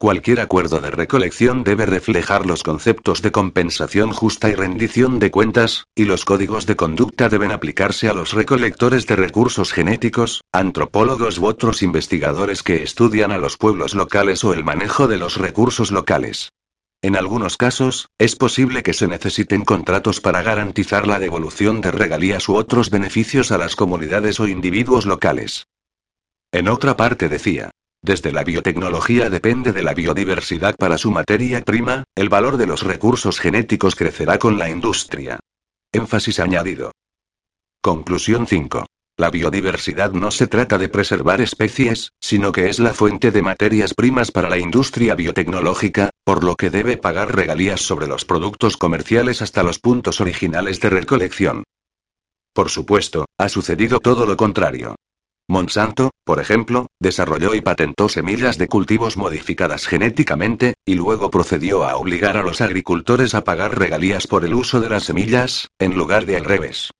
Cualquier 0.00 0.38
acuerdo 0.38 0.80
de 0.80 0.92
recolección 0.92 1.64
debe 1.64 1.84
reflejar 1.84 2.46
los 2.46 2.62
conceptos 2.62 3.20
de 3.20 3.32
compensación 3.32 4.12
justa 4.12 4.48
y 4.48 4.54
rendición 4.54 5.18
de 5.18 5.32
cuentas, 5.32 5.86
y 5.96 6.04
los 6.04 6.24
códigos 6.24 6.66
de 6.66 6.76
conducta 6.76 7.28
deben 7.28 7.50
aplicarse 7.50 8.08
a 8.08 8.14
los 8.14 8.32
recolectores 8.32 9.08
de 9.08 9.16
recursos 9.16 9.72
genéticos, 9.72 10.44
antropólogos 10.52 11.38
u 11.38 11.46
otros 11.46 11.82
investigadores 11.82 12.62
que 12.62 12.84
estudian 12.84 13.32
a 13.32 13.38
los 13.38 13.56
pueblos 13.56 13.94
locales 13.94 14.44
o 14.44 14.52
el 14.52 14.62
manejo 14.62 15.08
de 15.08 15.16
los 15.16 15.36
recursos 15.36 15.90
locales. 15.90 16.52
En 17.02 17.16
algunos 17.16 17.56
casos, 17.56 18.08
es 18.18 18.36
posible 18.36 18.84
que 18.84 18.92
se 18.92 19.08
necesiten 19.08 19.64
contratos 19.64 20.20
para 20.20 20.42
garantizar 20.42 21.08
la 21.08 21.18
devolución 21.18 21.80
de 21.80 21.90
regalías 21.90 22.48
u 22.48 22.54
otros 22.54 22.90
beneficios 22.90 23.50
a 23.50 23.58
las 23.58 23.74
comunidades 23.74 24.38
o 24.38 24.46
individuos 24.46 25.06
locales. 25.06 25.66
En 26.52 26.68
otra 26.68 26.96
parte 26.96 27.28
decía, 27.28 27.72
desde 28.02 28.32
la 28.32 28.44
biotecnología 28.44 29.28
depende 29.28 29.72
de 29.72 29.82
la 29.82 29.92
biodiversidad 29.92 30.76
para 30.76 30.98
su 30.98 31.10
materia 31.10 31.62
prima, 31.62 32.04
el 32.14 32.28
valor 32.28 32.56
de 32.56 32.66
los 32.66 32.82
recursos 32.82 33.40
genéticos 33.40 33.96
crecerá 33.96 34.38
con 34.38 34.58
la 34.58 34.70
industria. 34.70 35.40
Énfasis 35.92 36.38
añadido. 36.38 36.92
Conclusión 37.82 38.46
5. 38.46 38.86
La 39.16 39.30
biodiversidad 39.30 40.12
no 40.12 40.30
se 40.30 40.46
trata 40.46 40.78
de 40.78 40.88
preservar 40.88 41.40
especies, 41.40 42.12
sino 42.20 42.52
que 42.52 42.68
es 42.68 42.78
la 42.78 42.94
fuente 42.94 43.32
de 43.32 43.42
materias 43.42 43.94
primas 43.94 44.30
para 44.30 44.48
la 44.48 44.58
industria 44.58 45.16
biotecnológica, 45.16 46.10
por 46.22 46.44
lo 46.44 46.54
que 46.54 46.70
debe 46.70 46.98
pagar 46.98 47.34
regalías 47.34 47.80
sobre 47.80 48.06
los 48.06 48.24
productos 48.24 48.76
comerciales 48.76 49.42
hasta 49.42 49.64
los 49.64 49.80
puntos 49.80 50.20
originales 50.20 50.78
de 50.80 50.90
recolección. 50.90 51.64
Por 52.52 52.70
supuesto, 52.70 53.26
ha 53.38 53.48
sucedido 53.48 53.98
todo 53.98 54.24
lo 54.24 54.36
contrario. 54.36 54.94
Monsanto, 55.50 56.10
por 56.24 56.40
ejemplo, 56.40 56.88
desarrolló 57.00 57.54
y 57.54 57.62
patentó 57.62 58.10
semillas 58.10 58.58
de 58.58 58.68
cultivos 58.68 59.16
modificadas 59.16 59.86
genéticamente, 59.86 60.74
y 60.84 60.94
luego 60.94 61.30
procedió 61.30 61.84
a 61.84 61.96
obligar 61.96 62.36
a 62.36 62.42
los 62.42 62.60
agricultores 62.60 63.34
a 63.34 63.44
pagar 63.44 63.78
regalías 63.78 64.26
por 64.26 64.44
el 64.44 64.52
uso 64.52 64.80
de 64.80 64.90
las 64.90 65.04
semillas, 65.04 65.68
en 65.78 65.96
lugar 65.96 66.26
de 66.26 66.36
al 66.36 66.44
revés. 66.44 66.90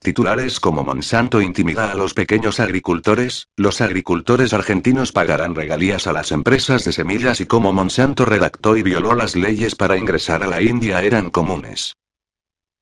Titulares 0.00 0.58
como 0.58 0.82
Monsanto 0.82 1.40
intimida 1.40 1.92
a 1.92 1.94
los 1.94 2.12
pequeños 2.12 2.58
agricultores, 2.58 3.46
los 3.56 3.80
agricultores 3.80 4.52
argentinos 4.52 5.12
pagarán 5.12 5.54
regalías 5.54 6.08
a 6.08 6.12
las 6.12 6.32
empresas 6.32 6.84
de 6.84 6.92
semillas 6.92 7.40
y 7.40 7.46
como 7.46 7.72
Monsanto 7.72 8.24
redactó 8.24 8.76
y 8.76 8.82
violó 8.82 9.14
las 9.14 9.36
leyes 9.36 9.76
para 9.76 9.96
ingresar 9.96 10.42
a 10.42 10.48
la 10.48 10.60
India 10.60 11.02
eran 11.02 11.30
comunes. 11.30 11.94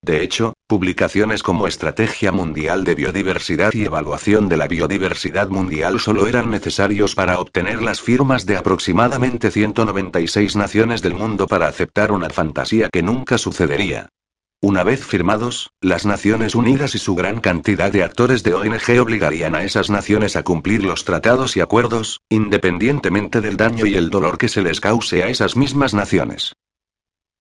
De 0.02 0.22
hecho, 0.22 0.54
publicaciones 0.66 1.42
como 1.42 1.66
Estrategia 1.66 2.32
Mundial 2.32 2.84
de 2.84 2.94
Biodiversidad 2.94 3.74
y 3.74 3.84
Evaluación 3.84 4.48
de 4.48 4.56
la 4.56 4.66
Biodiversidad 4.66 5.50
Mundial 5.50 6.00
solo 6.00 6.26
eran 6.26 6.50
necesarios 6.50 7.14
para 7.14 7.38
obtener 7.38 7.82
las 7.82 8.00
firmas 8.00 8.46
de 8.46 8.56
aproximadamente 8.56 9.50
196 9.50 10.56
naciones 10.56 11.02
del 11.02 11.14
mundo 11.14 11.46
para 11.46 11.68
aceptar 11.68 12.12
una 12.12 12.30
fantasía 12.30 12.88
que 12.90 13.02
nunca 13.02 13.36
sucedería. 13.36 14.08
Una 14.62 14.84
vez 14.84 15.04
firmados, 15.04 15.70
las 15.82 16.06
Naciones 16.06 16.54
Unidas 16.54 16.94
y 16.94 16.98
su 16.98 17.14
gran 17.14 17.40
cantidad 17.40 17.92
de 17.92 18.02
actores 18.02 18.42
de 18.42 18.54
ONG 18.54 19.00
obligarían 19.00 19.54
a 19.54 19.64
esas 19.64 19.90
naciones 19.90 20.34
a 20.34 20.42
cumplir 20.42 20.82
los 20.82 21.04
tratados 21.04 21.56
y 21.58 21.60
acuerdos, 21.60 22.20
independientemente 22.30 23.42
del 23.42 23.58
daño 23.58 23.84
y 23.84 23.94
el 23.96 24.08
dolor 24.08 24.38
que 24.38 24.48
se 24.48 24.62
les 24.62 24.80
cause 24.80 25.22
a 25.22 25.28
esas 25.28 25.56
mismas 25.56 25.92
naciones. 25.92 26.54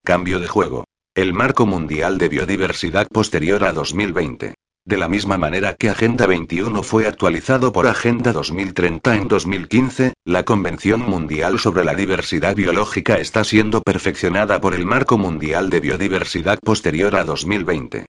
Cambio 0.04 0.40
de 0.40 0.48
juego. 0.48 0.86
El 1.20 1.34
marco 1.34 1.66
mundial 1.66 2.18
de 2.18 2.30
biodiversidad 2.30 3.10
posterior 3.10 3.66
a 3.66 3.74
2020. 3.74 4.54
De 4.86 4.98
la 4.98 5.10
misma 5.10 5.38
manera 5.38 5.74
que 5.74 5.90
Agenda 5.90 6.26
21 6.26 6.82
fue 6.82 7.08
actualizado 7.08 7.74
por 7.74 7.88
Agenda 7.88 8.32
2030 8.32 9.18
en 9.18 9.28
2015, 9.28 10.14
la 10.24 10.46
Convención 10.46 11.02
Mundial 11.02 11.60
sobre 11.60 11.84
la 11.84 11.94
Diversidad 11.94 12.56
Biológica 12.56 13.18
está 13.18 13.44
siendo 13.44 13.82
perfeccionada 13.82 14.62
por 14.62 14.74
el 14.74 14.86
Marco 14.86 15.18
Mundial 15.18 15.70
de 15.70 15.82
Biodiversidad 15.82 16.58
posterior 16.60 17.14
a 17.18 17.26
2020. 17.26 18.06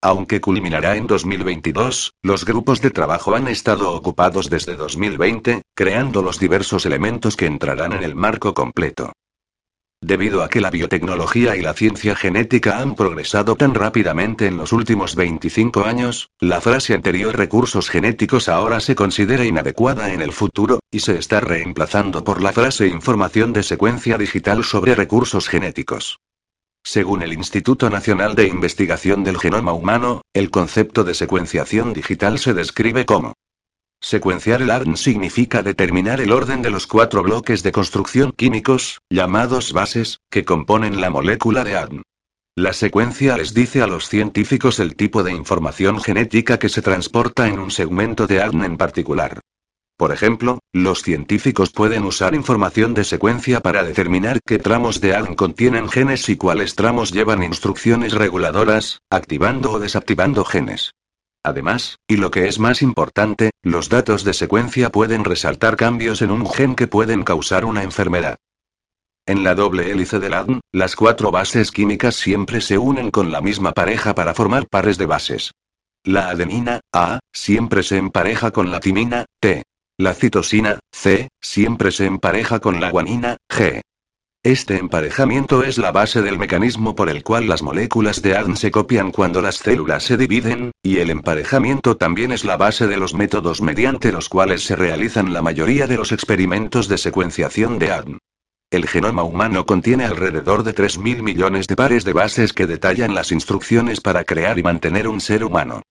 Aunque 0.00 0.40
culminará 0.40 0.94
en 0.94 1.08
2022, 1.08 2.12
los 2.22 2.44
grupos 2.44 2.80
de 2.80 2.90
trabajo 2.92 3.34
han 3.34 3.48
estado 3.48 3.90
ocupados 3.92 4.48
desde 4.50 4.76
2020, 4.76 5.62
creando 5.74 6.22
los 6.22 6.38
diversos 6.38 6.86
elementos 6.86 7.34
que 7.34 7.46
entrarán 7.46 7.92
en 7.92 8.04
el 8.04 8.14
marco 8.14 8.54
completo. 8.54 9.10
Debido 10.04 10.42
a 10.42 10.48
que 10.48 10.60
la 10.60 10.70
biotecnología 10.70 11.54
y 11.54 11.62
la 11.62 11.74
ciencia 11.74 12.16
genética 12.16 12.78
han 12.78 12.96
progresado 12.96 13.54
tan 13.54 13.72
rápidamente 13.72 14.48
en 14.48 14.56
los 14.56 14.72
últimos 14.72 15.14
25 15.14 15.84
años, 15.84 16.28
la 16.40 16.60
frase 16.60 16.92
anterior 16.92 17.36
recursos 17.36 17.88
genéticos 17.88 18.48
ahora 18.48 18.80
se 18.80 18.96
considera 18.96 19.44
inadecuada 19.44 20.12
en 20.12 20.20
el 20.20 20.32
futuro, 20.32 20.80
y 20.90 20.98
se 20.98 21.16
está 21.18 21.38
reemplazando 21.38 22.24
por 22.24 22.42
la 22.42 22.52
frase 22.52 22.88
información 22.88 23.52
de 23.52 23.62
secuencia 23.62 24.18
digital 24.18 24.64
sobre 24.64 24.96
recursos 24.96 25.48
genéticos. 25.48 26.18
Según 26.82 27.22
el 27.22 27.32
Instituto 27.32 27.88
Nacional 27.88 28.34
de 28.34 28.48
Investigación 28.48 29.22
del 29.22 29.38
Genoma 29.38 29.72
Humano, 29.72 30.22
el 30.34 30.50
concepto 30.50 31.04
de 31.04 31.14
secuenciación 31.14 31.92
digital 31.92 32.40
se 32.40 32.54
describe 32.54 33.06
como 33.06 33.34
Secuenciar 34.04 34.62
el 34.62 34.70
ARN 34.70 34.96
significa 34.96 35.62
determinar 35.62 36.20
el 36.20 36.32
orden 36.32 36.60
de 36.60 36.70
los 36.70 36.88
cuatro 36.88 37.22
bloques 37.22 37.62
de 37.62 37.70
construcción 37.70 38.32
químicos, 38.32 39.00
llamados 39.08 39.72
bases, 39.72 40.18
que 40.28 40.44
componen 40.44 41.00
la 41.00 41.08
molécula 41.08 41.62
de 41.62 41.76
ARN. 41.76 42.02
La 42.56 42.72
secuencia 42.72 43.36
les 43.36 43.54
dice 43.54 43.80
a 43.80 43.86
los 43.86 44.08
científicos 44.08 44.80
el 44.80 44.96
tipo 44.96 45.22
de 45.22 45.32
información 45.32 46.00
genética 46.00 46.58
que 46.58 46.68
se 46.68 46.82
transporta 46.82 47.46
en 47.46 47.60
un 47.60 47.70
segmento 47.70 48.26
de 48.26 48.42
ARN 48.42 48.64
en 48.64 48.76
particular. 48.76 49.40
Por 49.96 50.10
ejemplo, 50.10 50.58
los 50.72 51.02
científicos 51.02 51.70
pueden 51.70 52.02
usar 52.02 52.34
información 52.34 52.94
de 52.94 53.04
secuencia 53.04 53.60
para 53.60 53.84
determinar 53.84 54.40
qué 54.44 54.58
tramos 54.58 55.00
de 55.00 55.14
ARN 55.14 55.36
contienen 55.36 55.88
genes 55.88 56.28
y 56.28 56.36
cuáles 56.36 56.74
tramos 56.74 57.12
llevan 57.12 57.44
instrucciones 57.44 58.14
reguladoras, 58.14 58.98
activando 59.10 59.70
o 59.70 59.78
desactivando 59.78 60.44
genes. 60.44 60.92
Además, 61.44 61.98
y 62.06 62.16
lo 62.16 62.30
que 62.30 62.46
es 62.46 62.58
más 62.58 62.82
importante, 62.82 63.50
los 63.62 63.88
datos 63.88 64.22
de 64.22 64.32
secuencia 64.32 64.90
pueden 64.90 65.24
resaltar 65.24 65.76
cambios 65.76 66.22
en 66.22 66.30
un 66.30 66.48
gen 66.48 66.74
que 66.74 66.86
pueden 66.86 67.24
causar 67.24 67.64
una 67.64 67.82
enfermedad. 67.82 68.36
En 69.26 69.44
la 69.44 69.54
doble 69.54 69.90
hélice 69.90 70.18
del 70.18 70.34
ADN, 70.34 70.60
las 70.72 70.96
cuatro 70.96 71.30
bases 71.30 71.70
químicas 71.70 72.16
siempre 72.16 72.60
se 72.60 72.78
unen 72.78 73.10
con 73.10 73.30
la 73.30 73.40
misma 73.40 73.72
pareja 73.72 74.14
para 74.14 74.34
formar 74.34 74.66
pares 74.68 74.98
de 74.98 75.06
bases. 75.06 75.52
La 76.04 76.28
adenina, 76.28 76.80
A, 76.92 77.20
siempre 77.32 77.82
se 77.84 77.96
empareja 77.96 78.50
con 78.50 78.70
la 78.70 78.80
timina, 78.80 79.26
T. 79.40 79.62
La 79.98 80.14
citosina, 80.14 80.80
C, 80.92 81.28
siempre 81.40 81.92
se 81.92 82.06
empareja 82.06 82.58
con 82.58 82.80
la 82.80 82.90
guanina, 82.90 83.36
G. 83.48 83.82
Este 84.44 84.76
emparejamiento 84.76 85.62
es 85.62 85.78
la 85.78 85.92
base 85.92 86.20
del 86.20 86.36
mecanismo 86.36 86.96
por 86.96 87.08
el 87.08 87.22
cual 87.22 87.48
las 87.48 87.62
moléculas 87.62 88.22
de 88.22 88.36
ADN 88.36 88.56
se 88.56 88.72
copian 88.72 89.12
cuando 89.12 89.40
las 89.40 89.58
células 89.58 90.02
se 90.02 90.16
dividen, 90.16 90.72
y 90.82 90.98
el 90.98 91.10
emparejamiento 91.10 91.96
también 91.96 92.32
es 92.32 92.44
la 92.44 92.56
base 92.56 92.88
de 92.88 92.96
los 92.96 93.14
métodos 93.14 93.62
mediante 93.62 94.10
los 94.10 94.28
cuales 94.28 94.64
se 94.64 94.74
realizan 94.74 95.32
la 95.32 95.42
mayoría 95.42 95.86
de 95.86 95.96
los 95.96 96.10
experimentos 96.10 96.88
de 96.88 96.98
secuenciación 96.98 97.78
de 97.78 97.92
ADN. 97.92 98.18
El 98.72 98.88
genoma 98.88 99.22
humano 99.22 99.64
contiene 99.64 100.06
alrededor 100.06 100.64
de 100.64 100.74
3.000 100.74 101.22
millones 101.22 101.68
de 101.68 101.76
pares 101.76 102.04
de 102.04 102.12
bases 102.12 102.52
que 102.52 102.66
detallan 102.66 103.14
las 103.14 103.30
instrucciones 103.30 104.00
para 104.00 104.24
crear 104.24 104.58
y 104.58 104.64
mantener 104.64 105.06
un 105.06 105.20
ser 105.20 105.44
humano. 105.44 105.82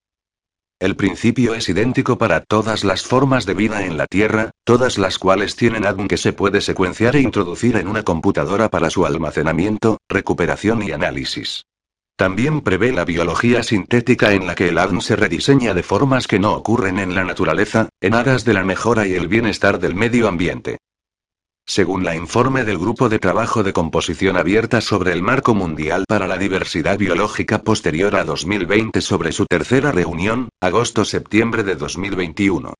El 0.81 0.95
principio 0.95 1.53
es 1.53 1.69
idéntico 1.69 2.17
para 2.17 2.39
todas 2.39 2.83
las 2.83 3.03
formas 3.03 3.45
de 3.45 3.53
vida 3.53 3.85
en 3.85 3.97
la 3.97 4.07
Tierra, 4.07 4.49
todas 4.63 4.97
las 4.97 5.19
cuales 5.19 5.55
tienen 5.55 5.85
ADN 5.85 6.07
que 6.07 6.17
se 6.17 6.33
puede 6.33 6.59
secuenciar 6.59 7.15
e 7.15 7.21
introducir 7.21 7.75
en 7.75 7.87
una 7.87 8.01
computadora 8.01 8.67
para 8.71 8.89
su 8.89 9.05
almacenamiento, 9.05 9.99
recuperación 10.09 10.81
y 10.81 10.89
análisis. 10.89 11.65
También 12.15 12.61
prevé 12.61 12.93
la 12.93 13.05
biología 13.05 13.61
sintética 13.61 14.33
en 14.33 14.47
la 14.47 14.55
que 14.55 14.69
el 14.69 14.79
ADN 14.79 15.01
se 15.01 15.15
rediseña 15.15 15.75
de 15.75 15.83
formas 15.83 16.25
que 16.25 16.39
no 16.39 16.53
ocurren 16.53 16.97
en 16.97 17.13
la 17.13 17.25
naturaleza, 17.25 17.89
en 18.01 18.15
aras 18.15 18.43
de 18.43 18.55
la 18.55 18.63
mejora 18.63 19.05
y 19.05 19.13
el 19.13 19.27
bienestar 19.27 19.77
del 19.77 19.93
medio 19.93 20.27
ambiente. 20.27 20.79
Según 21.65 22.03
la 22.03 22.15
informe 22.15 22.65
del 22.65 22.77
Grupo 22.77 23.07
de 23.07 23.17
Trabajo 23.17 23.63
de 23.63 23.71
Composición 23.71 24.35
Abierta 24.35 24.81
sobre 24.81 25.13
el 25.13 25.21
Marco 25.21 25.55
Mundial 25.55 26.03
para 26.05 26.27
la 26.27 26.37
Diversidad 26.37 26.97
Biológica 26.97 27.61
posterior 27.61 28.15
a 28.17 28.25
2020 28.25 28.99
sobre 28.99 29.31
su 29.31 29.45
tercera 29.45 29.91
reunión, 29.93 30.49
agosto-septiembre 30.59 31.63
de 31.63 31.75
2021. 31.75 32.73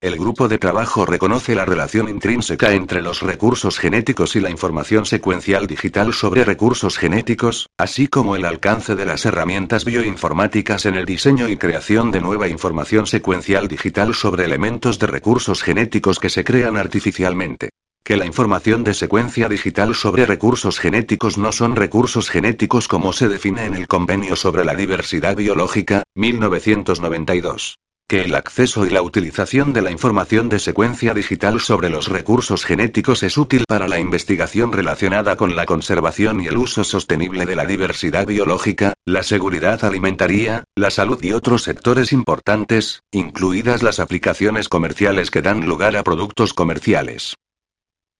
El 0.00 0.16
grupo 0.16 0.48
de 0.48 0.58
trabajo 0.58 1.04
reconoce 1.04 1.54
la 1.54 1.64
relación 1.64 2.08
intrínseca 2.08 2.72
entre 2.72 3.02
los 3.02 3.20
recursos 3.20 3.78
genéticos 3.78 4.36
y 4.36 4.40
la 4.40 4.48
información 4.48 5.06
secuencial 5.06 5.66
digital 5.66 6.14
sobre 6.14 6.44
recursos 6.44 6.96
genéticos, 6.98 7.68
así 7.76 8.06
como 8.06 8.36
el 8.36 8.44
alcance 8.44 8.94
de 8.94 9.06
las 9.06 9.26
herramientas 9.26 9.84
bioinformáticas 9.84 10.86
en 10.86 10.94
el 10.94 11.04
diseño 11.04 11.48
y 11.48 11.56
creación 11.56 12.12
de 12.12 12.20
nueva 12.20 12.48
información 12.48 13.06
secuencial 13.06 13.66
digital 13.66 14.14
sobre 14.14 14.44
elementos 14.44 14.98
de 15.00 15.08
recursos 15.08 15.62
genéticos 15.62 16.20
que 16.20 16.30
se 16.30 16.44
crean 16.44 16.76
artificialmente 16.76 17.70
que 18.10 18.16
la 18.16 18.26
información 18.26 18.82
de 18.82 18.92
secuencia 18.92 19.48
digital 19.48 19.94
sobre 19.94 20.26
recursos 20.26 20.80
genéticos 20.80 21.38
no 21.38 21.52
son 21.52 21.76
recursos 21.76 22.28
genéticos 22.28 22.88
como 22.88 23.12
se 23.12 23.28
define 23.28 23.66
en 23.66 23.74
el 23.74 23.86
Convenio 23.86 24.34
sobre 24.34 24.64
la 24.64 24.74
Diversidad 24.74 25.36
Biológica, 25.36 26.02
1992. 26.16 27.78
que 28.08 28.22
el 28.22 28.34
acceso 28.34 28.84
y 28.84 28.90
la 28.90 29.02
utilización 29.02 29.72
de 29.72 29.82
la 29.82 29.92
información 29.92 30.48
de 30.48 30.58
secuencia 30.58 31.14
digital 31.14 31.60
sobre 31.60 31.88
los 31.88 32.08
recursos 32.08 32.64
genéticos 32.64 33.22
es 33.22 33.38
útil 33.38 33.62
para 33.68 33.86
la 33.86 34.00
investigación 34.00 34.72
relacionada 34.72 35.36
con 35.36 35.54
la 35.54 35.64
conservación 35.64 36.40
y 36.40 36.48
el 36.48 36.56
uso 36.56 36.82
sostenible 36.82 37.46
de 37.46 37.54
la 37.54 37.64
diversidad 37.64 38.26
biológica, 38.26 38.94
la 39.06 39.22
seguridad 39.22 39.84
alimentaria, 39.84 40.64
la 40.74 40.90
salud 40.90 41.22
y 41.22 41.30
otros 41.30 41.62
sectores 41.62 42.12
importantes, 42.12 43.04
incluidas 43.12 43.84
las 43.84 44.00
aplicaciones 44.00 44.68
comerciales 44.68 45.30
que 45.30 45.42
dan 45.42 45.64
lugar 45.64 45.96
a 45.96 46.02
productos 46.02 46.54
comerciales. 46.54 47.36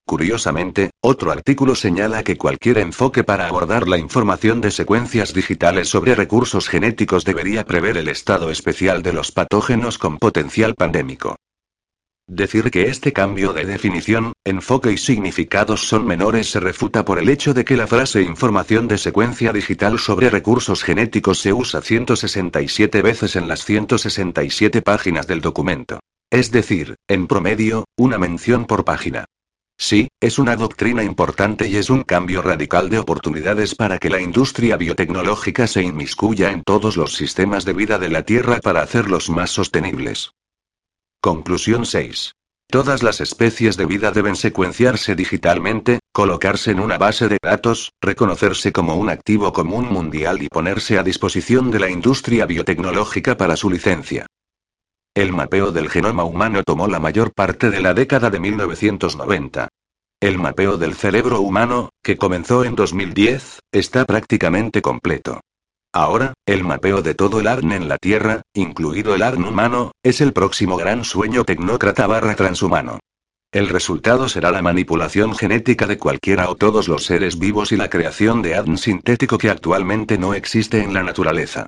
Curiosamente, 0.07 0.91
otro 1.01 1.31
artículo 1.31 1.75
señala 1.75 2.25
que 2.25 2.37
cualquier 2.37 2.79
enfoque 2.79 3.23
para 3.23 3.47
abordar 3.47 3.89
la 3.89 3.99
información 3.99 4.61
de 4.61 4.71
secuencias 4.71 5.33
digitales 5.33 5.89
sobre 5.89 6.15
recursos 6.15 6.69
genéticos 6.69 7.25
debería 7.25 7.65
prever 7.65 7.97
el 7.97 8.09
estado 8.09 8.51
especial 8.51 9.03
de 9.03 9.13
los 9.13 9.31
patógenos 9.33 9.99
con 9.99 10.19
potencial 10.19 10.75
pandémico. 10.75 11.37
Decir 12.33 12.71
que 12.71 12.85
este 12.85 13.13
cambio 13.13 13.53
de 13.53 13.65
definición, 13.65 14.35
enfoque 14.45 14.93
y 14.93 14.99
significados 14.99 15.89
son 15.89 16.07
menores 16.07 16.49
se 16.49 16.61
refuta 16.61 17.05
por 17.05 17.19
el 17.19 17.29
hecho 17.29 17.55
de 17.55 17.65
que 17.65 17.77
la 17.77 17.89
frase 17.89 18.23
información 18.23 18.87
de 18.87 18.99
secuencia 18.99 19.53
digital 19.53 19.99
sobre 19.99 20.31
recursos 20.31 20.85
genéticos 20.85 21.41
se 21.41 21.53
usa 21.53 21.81
167 21.81 23.03
veces 23.03 23.35
en 23.35 23.49
las 23.49 23.65
167 23.65 24.81
páginas 24.81 25.27
del 25.27 25.41
documento. 25.41 25.99
Es 26.31 26.53
decir, 26.53 26.95
en 27.09 27.27
promedio, 27.27 27.85
una 27.97 28.17
mención 28.17 28.65
por 28.65 28.85
página. 28.85 29.25
Sí, 29.83 30.09
es 30.21 30.39
una 30.39 30.57
doctrina 30.57 31.03
importante 31.03 31.67
y 31.67 31.77
es 31.77 31.89
un 31.89 32.03
cambio 32.03 32.43
radical 32.43 32.91
de 32.91 32.99
oportunidades 32.99 33.75
para 33.75 33.99
que 33.99 34.11
la 34.11 34.21
industria 34.21 34.77
biotecnológica 34.77 35.67
se 35.67 35.83
inmiscuya 35.83 36.51
en 36.51 36.63
todos 36.63 36.99
los 36.99 37.15
sistemas 37.15 37.65
de 37.65 37.73
vida 37.73 37.99
de 37.99 38.11
la 38.11 38.23
Tierra 38.23 38.61
para 38.61 38.83
hacerlos 38.83 39.31
más 39.31 39.49
sostenibles. 39.49 40.33
Conclusión 41.23 41.87
6. 41.87 42.35
Todas 42.69 43.03
las 43.03 43.23
especies 43.23 43.79
de 43.79 43.87
vida 43.87 44.11
deben 44.11 44.37
secuenciarse 44.37 45.17
digitalmente, 45.17 46.01
colocarse 46.13 46.73
en 46.73 46.81
una 46.81 46.99
base 46.99 47.29
de 47.29 47.39
datos, 47.43 47.95
reconocerse 48.03 48.73
como 48.73 48.97
un 48.97 49.09
activo 49.09 49.51
común 49.55 49.91
mundial 49.91 50.43
y 50.43 50.49
ponerse 50.49 50.99
a 50.99 51.03
disposición 51.03 51.71
de 51.71 51.81
la 51.81 51.91
industria 51.91 52.45
biotecnológica 52.45 53.39
para 53.39 53.57
su 53.57 53.71
licencia. 53.71 54.27
El 55.15 55.33
mapeo 55.33 55.73
del 55.73 55.91
genoma 55.91 56.23
humano 56.23 56.63
tomó 56.63 56.87
la 56.87 57.01
mayor 57.01 57.33
parte 57.33 57.71
de 57.71 57.81
la 57.81 57.95
década 57.95 58.31
de 58.31 58.39
1990. 58.39 59.69
El 60.21 60.39
mapeo 60.39 60.77
del 60.77 60.95
cerebro 60.95 61.41
humano, 61.41 61.91
que 62.01 62.17
comenzó 62.17 62.65
en 62.65 62.77
2010, 62.77 63.59
está 63.73 64.05
prácticamente 64.05 64.83
completo. 64.83 65.41
Ahora, 65.93 66.35
el 66.47 66.63
mapeo 66.63 67.03
de 67.03 67.15
todo 67.15 67.41
el 67.41 67.49
ADN 67.49 67.73
en 67.73 67.89
la 67.89 67.99
Tierra, 67.99 68.43
incluido 68.55 69.17
el 69.17 69.23
ADN 69.23 69.47
humano, 69.47 69.91
es 70.05 70.21
el 70.21 70.33
próximo 70.33 70.77
gran 70.77 71.05
sueño 71.05 71.43
tecnócrata 71.43 72.07
barra 72.07 72.37
transhumano. 72.37 73.01
El 73.51 73.69
resultado 73.69 74.29
será 74.29 74.53
la 74.53 74.63
manipulación 74.63 75.35
genética 75.35 75.89
de 75.89 75.99
cualquiera 75.99 76.49
o 76.49 76.55
todos 76.55 76.87
los 76.87 77.03
seres 77.03 77.37
vivos 77.37 77.73
y 77.73 77.77
la 77.77 77.91
creación 77.91 78.43
de 78.43 78.55
ADN 78.55 78.79
sintético 78.79 79.39
que 79.39 79.51
actualmente 79.51 80.19
no 80.19 80.35
existe 80.35 80.85
en 80.85 80.95
la 80.95 81.03
naturaleza. 81.03 81.67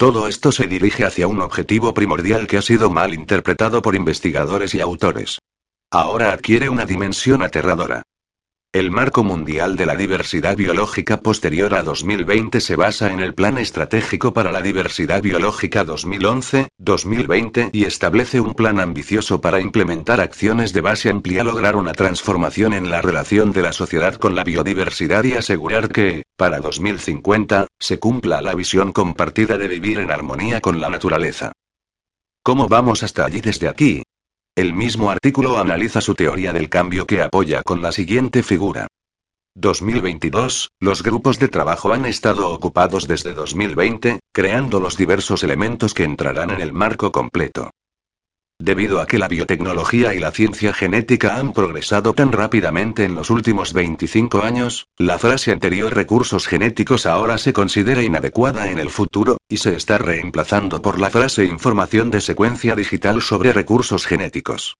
Todo 0.00 0.28
esto 0.28 0.50
se 0.50 0.66
dirige 0.66 1.04
hacia 1.04 1.28
un 1.28 1.42
objetivo 1.42 1.92
primordial 1.92 2.46
que 2.46 2.56
ha 2.56 2.62
sido 2.62 2.88
mal 2.88 3.12
interpretado 3.12 3.82
por 3.82 3.94
investigadores 3.94 4.74
y 4.74 4.80
autores. 4.80 5.40
Ahora 5.92 6.32
adquiere 6.32 6.70
una 6.70 6.86
dimensión 6.86 7.42
aterradora. 7.42 8.02
El 8.72 8.92
marco 8.92 9.24
mundial 9.24 9.74
de 9.74 9.84
la 9.84 9.96
diversidad 9.96 10.56
biológica 10.56 11.16
posterior 11.16 11.74
a 11.74 11.82
2020 11.82 12.60
se 12.60 12.76
basa 12.76 13.10
en 13.10 13.18
el 13.18 13.34
Plan 13.34 13.58
Estratégico 13.58 14.32
para 14.32 14.52
la 14.52 14.62
Diversidad 14.62 15.22
Biológica 15.22 15.84
2011-2020 15.84 17.70
y 17.72 17.82
establece 17.82 18.40
un 18.40 18.54
plan 18.54 18.78
ambicioso 18.78 19.40
para 19.40 19.60
implementar 19.60 20.20
acciones 20.20 20.72
de 20.72 20.82
base 20.82 21.10
amplia, 21.10 21.42
lograr 21.42 21.74
una 21.74 21.94
transformación 21.94 22.72
en 22.72 22.90
la 22.90 23.02
relación 23.02 23.50
de 23.50 23.62
la 23.62 23.72
sociedad 23.72 24.14
con 24.14 24.36
la 24.36 24.44
biodiversidad 24.44 25.24
y 25.24 25.32
asegurar 25.32 25.88
que, 25.88 26.22
para 26.36 26.60
2050, 26.60 27.66
se 27.76 27.98
cumpla 27.98 28.40
la 28.40 28.54
visión 28.54 28.92
compartida 28.92 29.58
de 29.58 29.66
vivir 29.66 29.98
en 29.98 30.12
armonía 30.12 30.60
con 30.60 30.80
la 30.80 30.88
naturaleza. 30.88 31.50
¿Cómo 32.44 32.68
vamos 32.68 33.02
hasta 33.02 33.24
allí 33.24 33.40
desde 33.40 33.66
aquí? 33.66 34.04
El 34.60 34.74
mismo 34.74 35.10
artículo 35.10 35.56
analiza 35.56 36.02
su 36.02 36.14
teoría 36.14 36.52
del 36.52 36.68
cambio 36.68 37.06
que 37.06 37.22
apoya 37.22 37.62
con 37.62 37.80
la 37.80 37.92
siguiente 37.92 38.42
figura. 38.42 38.88
2022, 39.54 40.72
los 40.78 41.02
grupos 41.02 41.38
de 41.38 41.48
trabajo 41.48 41.94
han 41.94 42.04
estado 42.04 42.50
ocupados 42.50 43.08
desde 43.08 43.32
2020, 43.32 44.20
creando 44.34 44.78
los 44.78 44.98
diversos 44.98 45.42
elementos 45.44 45.94
que 45.94 46.04
entrarán 46.04 46.50
en 46.50 46.60
el 46.60 46.74
marco 46.74 47.10
completo. 47.10 47.70
Debido 48.60 49.00
a 49.00 49.06
que 49.06 49.16
la 49.18 49.26
biotecnología 49.26 50.12
y 50.12 50.18
la 50.18 50.32
ciencia 50.32 50.74
genética 50.74 51.36
han 51.36 51.54
progresado 51.54 52.12
tan 52.12 52.30
rápidamente 52.30 53.04
en 53.04 53.14
los 53.14 53.30
últimos 53.30 53.72
25 53.72 54.42
años, 54.42 54.86
la 54.98 55.18
frase 55.18 55.50
anterior 55.50 55.94
recursos 55.94 56.46
genéticos 56.46 57.06
ahora 57.06 57.38
se 57.38 57.54
considera 57.54 58.02
inadecuada 58.02 58.70
en 58.70 58.78
el 58.78 58.90
futuro, 58.90 59.38
y 59.48 59.56
se 59.56 59.74
está 59.74 59.96
reemplazando 59.96 60.82
por 60.82 61.00
la 61.00 61.08
frase 61.08 61.46
información 61.46 62.10
de 62.10 62.20
secuencia 62.20 62.76
digital 62.76 63.22
sobre 63.22 63.54
recursos 63.54 64.04
genéticos. 64.04 64.76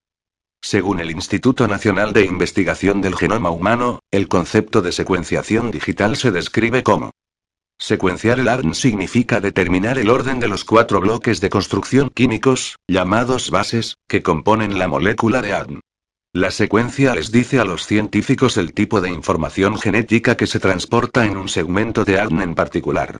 Según 0.61 1.01
el 1.01 1.11
Instituto 1.11 1.67
Nacional 1.67 2.13
de 2.13 2.27
Investigación 2.27 3.01
del 3.01 3.17
Genoma 3.17 3.49
Humano, 3.49 4.01
el 4.11 4.29
concepto 4.29 4.83
de 4.83 4.93
secuenciación 4.93 5.71
digital 5.71 6.17
se 6.17 6.31
describe 6.31 6.83
como 6.83 7.13
Secuenciar 7.81 8.39
el 8.39 8.49
ARN 8.49 8.75
significa 8.75 9.41
determinar 9.41 9.99
el 9.99 10.11
orden 10.11 10.39
de 10.39 10.49
los 10.49 10.65
cuatro 10.65 11.01
bloques 11.01 11.41
de 11.41 11.49
construcción 11.49 12.11
químicos, 12.11 12.77
llamados 12.87 13.51
bases, 13.51 13.97
que 14.07 14.23
componen 14.23 14.79
la 14.79 14.87
molécula 14.87 15.41
de 15.41 15.55
ADN. 15.55 15.81
La 16.35 16.51
secuencia 16.51 17.15
les 17.15 17.33
dice 17.33 17.59
a 17.59 17.65
los 17.65 17.87
científicos 17.87 18.59
el 18.59 18.75
tipo 18.75 19.01
de 19.01 19.09
información 19.09 19.79
genética 19.79 20.37
que 20.37 20.47
se 20.47 20.61
transporta 20.61 21.25
en 21.25 21.39
un 21.39 21.49
segmento 21.49 22.05
de 22.05 22.21
ADN 22.21 22.43
en 22.43 22.55
particular. 22.55 23.19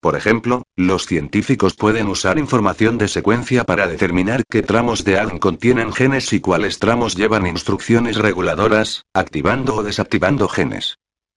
Por 0.00 0.14
ejemplo, 0.14 0.62
los 0.76 1.06
científicos 1.06 1.74
pueden 1.74 2.06
usar 2.06 2.38
información 2.38 2.98
de 2.98 3.08
secuencia 3.08 3.64
para 3.64 3.88
determinar 3.88 4.44
qué 4.48 4.62
tramos 4.62 5.02
de 5.02 5.18
ADN 5.18 5.38
contienen 5.38 5.92
genes 5.92 6.32
y 6.32 6.38
cuáles 6.38 6.78
tramos 6.78 7.16
llevan 7.16 7.48
instrucciones 7.48 8.18
reguladoras, 8.18 9.02
activando 9.12 9.74
o 9.74 9.82
desactivando 9.82 10.46
genes. 10.46 10.96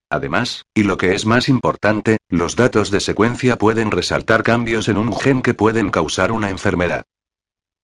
Además, 0.10 0.63
y 0.74 0.84
lo 0.84 0.98
que 0.98 1.13
es 1.13 1.26
más 1.26 1.50
importante, 1.50 2.17
los 2.30 2.56
datos 2.56 2.89
de 2.89 3.00
secuencia 3.00 3.58
pueden 3.58 3.91
resaltar 3.91 4.43
cambios 4.43 4.88
en 4.88 4.98
un 4.98 5.15
gen 5.15 5.41
que 5.41 5.54
pueden 5.54 5.91
causar 5.91 6.32
una 6.32 6.50
enfermedad. 6.50 7.04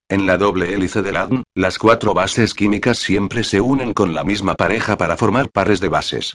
En 0.10 0.26
la 0.26 0.38
doble 0.38 0.74
hélice 0.74 1.02
del 1.02 1.18
ADN, 1.18 1.44
las 1.56 1.78
cuatro 1.78 2.14
bases 2.14 2.54
químicas 2.54 3.00
siempre 3.00 3.44
se 3.44 3.62
unen 3.62 3.94
con 3.94 4.14
la 4.14 4.24
misma 4.24 4.56
pareja 4.56 4.98
para 4.98 5.18
formar 5.18 5.50
pares 5.50 5.80
de 5.80 5.90
bases. 5.90 6.34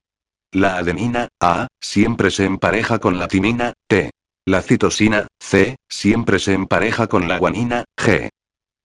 La 0.53 0.76
adenina, 0.76 1.29
A, 1.40 1.68
siempre 1.81 2.31
se 2.31 2.44
empareja 2.44 2.98
con 2.98 3.18
la 3.18 3.29
timina, 3.29 3.72
T. 3.88 4.11
La 4.46 4.62
citosina, 4.62 5.29
C, 5.40 5.76
siempre 5.88 6.40
se 6.40 6.55
empareja 6.55 7.07
con 7.07 7.29
la 7.29 7.38
guanina, 7.38 7.85
G. 7.96 8.31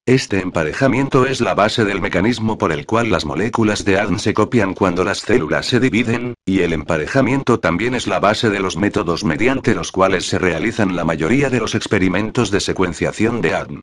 Este 0.08 0.40
emparejamiento 0.40 1.26
es 1.26 1.42
la 1.42 1.56
base 1.56 1.84
del 1.84 2.00
mecanismo 2.00 2.60
por 2.60 2.72
el 2.72 2.86
cual 2.86 3.10
las 3.10 3.26
moléculas 3.26 3.86
de 3.86 4.00
ADN 4.00 4.20
se 4.20 4.36
copian 4.36 4.76
cuando 4.76 5.04
las 5.04 5.22
células 5.22 5.66
se 5.66 5.80
dividen, 5.80 6.36
y 6.46 6.60
el 6.60 6.74
emparejamiento 6.74 7.60
también 7.60 7.96
es 7.96 8.06
la 8.06 8.20
base 8.20 8.52
de 8.52 8.60
los 8.60 8.78
métodos 8.78 9.24
mediante 9.24 9.74
los 9.74 9.92
cuales 9.92 10.28
se 10.28 10.38
realizan 10.38 10.96
la 10.96 11.06
mayoría 11.06 11.50
de 11.50 11.60
los 11.60 11.74
experimentos 11.74 12.52
de 12.52 12.60
secuenciación 12.60 13.42
de 13.42 13.56
ADN. 13.56 13.82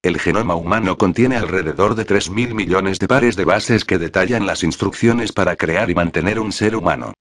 El 0.00 0.20
genoma 0.20 0.54
humano 0.54 0.96
contiene 0.96 1.38
alrededor 1.38 1.96
de 1.96 2.06
3.000 2.06 2.54
millones 2.54 3.00
de 3.00 3.08
pares 3.08 3.34
de 3.34 3.44
bases 3.44 3.84
que 3.84 3.98
detallan 3.98 4.46
las 4.46 4.62
instrucciones 4.62 5.32
para 5.32 5.56
crear 5.56 5.90
y 5.90 5.96
mantener 5.96 6.38
un 6.38 6.52
ser 6.52 6.76
humano. 6.76 7.14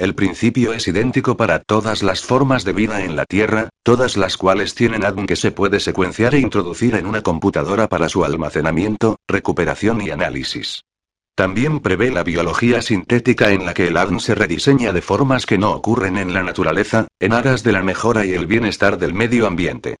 El 0.00 0.14
principio 0.14 0.72
es 0.72 0.88
idéntico 0.88 1.36
para 1.36 1.58
todas 1.58 2.02
las 2.02 2.22
formas 2.22 2.64
de 2.64 2.72
vida 2.72 3.04
en 3.04 3.16
la 3.16 3.26
Tierra, 3.26 3.68
todas 3.82 4.16
las 4.16 4.38
cuales 4.38 4.74
tienen 4.74 5.04
ADN 5.04 5.26
que 5.26 5.36
se 5.36 5.50
puede 5.50 5.78
secuenciar 5.78 6.34
e 6.34 6.38
introducir 6.38 6.94
en 6.94 7.04
una 7.04 7.20
computadora 7.20 7.86
para 7.86 8.08
su 8.08 8.24
almacenamiento, 8.24 9.18
recuperación 9.28 10.00
y 10.00 10.08
análisis. 10.08 10.84
También 11.34 11.80
prevé 11.80 12.10
la 12.10 12.22
biología 12.22 12.80
sintética 12.80 13.50
en 13.50 13.66
la 13.66 13.74
que 13.74 13.88
el 13.88 13.98
ADN 13.98 14.20
se 14.20 14.34
rediseña 14.34 14.94
de 14.94 15.02
formas 15.02 15.44
que 15.44 15.58
no 15.58 15.72
ocurren 15.72 16.16
en 16.16 16.32
la 16.32 16.42
naturaleza, 16.42 17.06
en 17.20 17.34
aras 17.34 17.62
de 17.62 17.72
la 17.72 17.82
mejora 17.82 18.24
y 18.24 18.32
el 18.32 18.46
bienestar 18.46 18.96
del 18.96 19.12
medio 19.12 19.46
ambiente. 19.46 19.98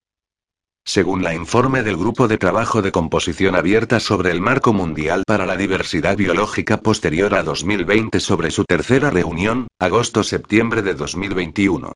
Según 0.90 1.22
la 1.22 1.34
informe 1.34 1.84
del 1.84 1.96
Grupo 1.96 2.26
de 2.26 2.36
Trabajo 2.36 2.82
de 2.82 2.90
Composición 2.90 3.54
Abierta 3.54 4.00
sobre 4.00 4.32
el 4.32 4.40
Marco 4.40 4.72
Mundial 4.72 5.22
para 5.24 5.46
la 5.46 5.56
Diversidad 5.56 6.16
Biológica 6.16 6.78
posterior 6.78 7.34
a 7.34 7.44
2020 7.44 8.18
sobre 8.18 8.50
su 8.50 8.64
tercera 8.64 9.08
reunión, 9.08 9.68
agosto-septiembre 9.78 10.82
de 10.82 10.94
2021. 10.94 11.92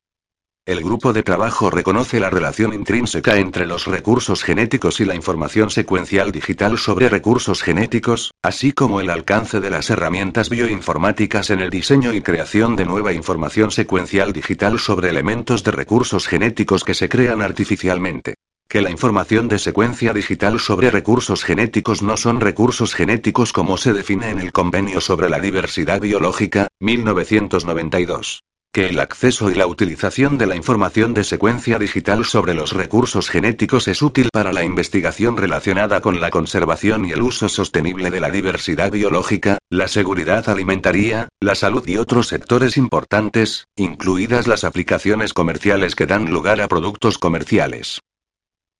El 0.65 0.81
grupo 0.81 1.13
de 1.13 1.23
trabajo 1.23 1.69
reconoce 1.69 2.19
la 2.19 2.29
relación 2.29 2.73
intrínseca 2.73 3.37
entre 3.37 3.65
los 3.65 3.85
recursos 3.85 4.43
genéticos 4.43 5.01
y 5.01 5.05
la 5.05 5.13
información 5.13 5.69
secuencial 5.69 6.31
digital 6.31 6.77
sobre 6.77 7.09
recursos 7.09 7.61
genéticos, 7.61 8.31
así 8.41 8.71
como 8.71 9.01
el 9.01 9.09
alcance 9.09 9.59
de 9.59 9.71
las 9.71 9.89
herramientas 9.89 10.49
bioinformáticas 10.49 11.49
en 11.49 11.59
el 11.59 11.69
diseño 11.69 12.13
y 12.13 12.21
creación 12.21 12.77
de 12.77 12.85
nueva 12.85 13.11
información 13.11 13.71
secuencial 13.71 14.31
digital 14.31 14.79
sobre 14.79 15.09
elementos 15.09 15.63
de 15.65 15.71
recursos 15.71 16.27
genéticos 16.27 16.83
que 16.85 16.93
se 16.93 17.09
crean 17.09 17.41
artificialmente. 17.41 18.35
Que 18.67 18.81
la 18.81 18.89
información 18.89 19.47
de 19.47 19.59
secuencia 19.59 20.13
digital 20.13 20.59
sobre 20.59 20.91
recursos 20.91 21.43
genéticos 21.43 22.01
no 22.01 22.17
son 22.17 22.41
recursos 22.41 22.93
genéticos 22.93 23.53
como 23.53 23.77
se 23.77 23.93
define 23.93 24.29
en 24.29 24.39
el 24.39 24.51
Convenio 24.51 25.01
sobre 25.01 25.29
la 25.29 25.39
Diversidad 25.39 26.01
Biológica, 26.01 26.67
1992 26.79 28.43
que 28.75 28.87
el 28.87 28.99
acceso 28.99 29.49
y 29.49 29.53
la 29.53 29.67
utilización 29.67 30.37
de 30.37 30.47
la 30.47 30.57
información 30.57 31.13
de 31.13 31.23
secuencia 31.23 31.79
digital 31.79 32.25
sobre 32.25 32.53
los 32.53 32.73
recursos 32.73 33.29
genéticos 33.29 33.87
es 33.87 34.01
útil 34.01 34.27
para 34.33 34.51
la 34.51 34.65
investigación 34.65 35.37
relacionada 35.37 36.01
con 36.01 36.19
la 36.19 36.29
conservación 36.29 37.05
y 37.05 37.13
el 37.13 37.21
uso 37.21 37.47
sostenible 37.47 38.11
de 38.11 38.19
la 38.19 38.29
diversidad 38.29 38.91
biológica, 38.91 39.59
la 39.69 39.87
seguridad 39.87 40.49
alimentaria, 40.49 41.29
la 41.39 41.55
salud 41.55 41.87
y 41.87 41.95
otros 41.95 42.27
sectores 42.27 42.75
importantes, 42.75 43.63
incluidas 43.77 44.45
las 44.45 44.65
aplicaciones 44.65 45.31
comerciales 45.31 45.95
que 45.95 46.05
dan 46.05 46.29
lugar 46.29 46.59
a 46.59 46.67
productos 46.67 47.17
comerciales. 47.17 48.01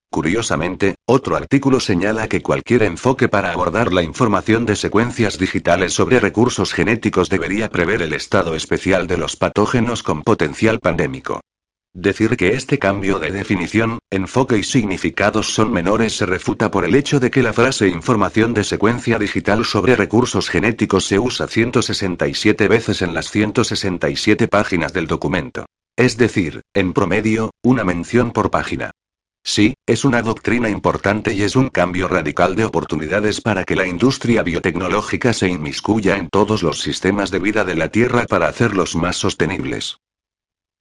Curiosamente, 0.10 0.96
otro 1.06 1.36
artículo 1.36 1.80
señala 1.80 2.28
que 2.28 2.42
cualquier 2.42 2.84
enfoque 2.84 3.28
para 3.28 3.52
abordar 3.52 3.92
la 3.92 4.04
información 4.04 4.66
de 4.66 4.76
secuencias 4.76 5.38
digitales 5.38 5.94
sobre 5.94 6.20
recursos 6.20 6.74
genéticos 6.74 7.30
debería 7.30 7.70
prever 7.70 8.02
el 8.02 8.14
estado 8.14 8.56
especial 8.56 9.08
de 9.08 9.18
los 9.18 9.36
patógenos 9.36 10.04
con 10.04 10.24
potencial 10.24 10.80
pandémico. 10.80 11.42
Decir 11.94 12.36
que 12.36 12.50
este 12.50 12.78
cambio 12.78 13.20
de 13.20 13.32
definición, 13.32 14.00
enfoque 14.12 14.58
y 14.58 14.64
significados 14.64 15.54
son 15.54 15.72
menores 15.72 16.18
se 16.18 16.26
refuta 16.26 16.70
por 16.70 16.84
el 16.84 16.94
hecho 16.94 17.22
de 17.22 17.32
que 17.32 17.42
la 17.42 17.54
frase 17.54 17.88
información 17.88 18.54
de 18.54 18.66
secuencia 18.66 19.18
digital 19.18 19.64
sobre 19.64 19.96
recursos 19.96 20.50
genéticos 20.50 21.06
se 21.06 21.20
usa 21.20 21.48
167 21.48 22.68
veces 22.68 23.02
en 23.02 23.14
las 23.14 23.32
167 23.32 24.50
páginas 24.50 24.92
del 24.92 25.08
documento. 25.08 25.68
Es 25.98 26.18
decir, 26.18 26.64
en 26.74 26.92
promedio, 26.92 27.52
una 27.64 27.86
mención 27.86 28.32
por 28.32 28.52
página. 28.52 28.92
Sí, 29.48 29.76
es 29.86 30.04
una 30.06 30.24
doctrina 30.24 30.70
importante 30.70 31.32
y 31.36 31.44
es 31.44 31.56
un 31.56 31.70
cambio 31.70 32.08
radical 32.08 32.56
de 32.56 32.66
oportunidades 32.66 33.42
para 33.42 33.64
que 33.64 33.76
la 33.76 33.86
industria 33.86 34.42
biotecnológica 34.42 35.34
se 35.34 35.48
inmiscuya 35.48 36.18
en 36.18 36.30
todos 36.30 36.64
los 36.64 36.82
sistemas 36.82 37.30
de 37.30 37.38
vida 37.38 37.64
de 37.64 37.76
la 37.76 37.90
Tierra 37.90 38.26
para 38.26 38.48
hacerlos 38.48 38.96
más 38.96 39.18
sostenibles. 39.18 40.00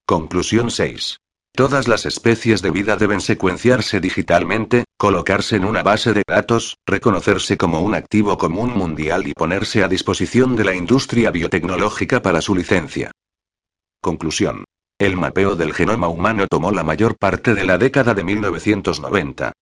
Conclusión 0.06 0.70
6. 0.70 1.18
Todas 1.52 1.88
las 1.88 2.06
especies 2.06 2.62
de 2.62 2.70
vida 2.70 2.96
deben 2.96 3.20
secuenciarse 3.20 4.00
digitalmente, 4.00 4.84
colocarse 4.96 5.56
en 5.56 5.66
una 5.66 5.82
base 5.82 6.14
de 6.14 6.22
datos, 6.26 6.78
reconocerse 6.86 7.58
como 7.58 7.82
un 7.82 7.94
activo 7.94 8.38
común 8.38 8.70
mundial 8.70 9.28
y 9.28 9.34
ponerse 9.34 9.84
a 9.84 9.88
disposición 9.88 10.56
de 10.56 10.64
la 10.64 10.74
industria 10.74 11.30
biotecnológica 11.30 12.22
para 12.22 12.40
su 12.40 12.54
licencia. 12.54 13.10
Conclusión. 14.00 14.64
El 14.98 15.16
mapeo 15.16 15.56
del 15.56 15.74
genoma 15.74 16.06
humano 16.06 16.46
tomó 16.48 16.70
la 16.70 16.84
mayor 16.84 17.16
parte 17.18 17.54
de 17.54 17.64
la 17.64 17.78
década 17.78 18.14
de 18.14 18.22
1990. 18.22 19.52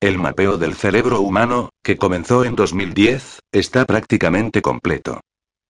El 0.00 0.18
mapeo 0.18 0.58
del 0.58 0.74
cerebro 0.74 1.20
humano, 1.20 1.70
que 1.84 1.96
comenzó 1.96 2.44
en 2.44 2.56
2010, 2.56 3.38
está 3.52 3.84
prácticamente 3.84 4.62
completo. 4.62 5.20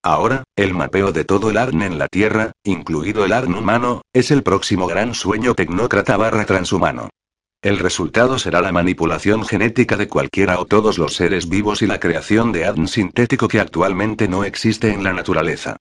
Ahora, 0.02 0.44
el 0.56 0.72
mapeo 0.72 1.12
de 1.12 1.24
todo 1.24 1.50
el 1.50 1.58
ARN 1.58 1.82
en 1.82 1.98
la 1.98 2.08
Tierra, 2.08 2.52
incluido 2.64 3.26
el 3.26 3.32
ARN 3.34 3.54
humano, 3.54 4.00
es 4.14 4.30
el 4.30 4.42
próximo 4.42 4.86
gran 4.86 5.14
sueño 5.14 5.54
tecnócrata 5.54 6.16
barra 6.16 6.46
transhumano. 6.46 7.10
El 7.60 7.78
resultado 7.78 8.38
será 8.38 8.62
la 8.62 8.72
manipulación 8.72 9.44
genética 9.44 9.98
de 9.98 10.08
cualquiera 10.08 10.58
o 10.60 10.64
todos 10.64 10.96
los 10.96 11.12
seres 11.12 11.46
vivos 11.50 11.82
y 11.82 11.86
la 11.86 12.00
creación 12.00 12.52
de 12.52 12.64
ADN 12.64 12.88
sintético 12.88 13.48
que 13.48 13.60
actualmente 13.60 14.28
no 14.28 14.44
existe 14.44 14.90
en 14.94 15.04
la 15.04 15.12
naturaleza. 15.12 15.76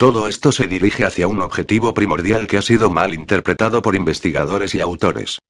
Todo 0.00 0.28
esto 0.28 0.50
se 0.50 0.66
dirige 0.66 1.04
hacia 1.04 1.28
un 1.28 1.42
objetivo 1.42 1.92
primordial 1.92 2.46
que 2.46 2.56
ha 2.56 2.62
sido 2.62 2.88
mal 2.88 3.12
interpretado 3.12 3.82
por 3.82 3.94
investigadores 3.94 4.74
y 4.74 4.80
autores. 4.80 5.40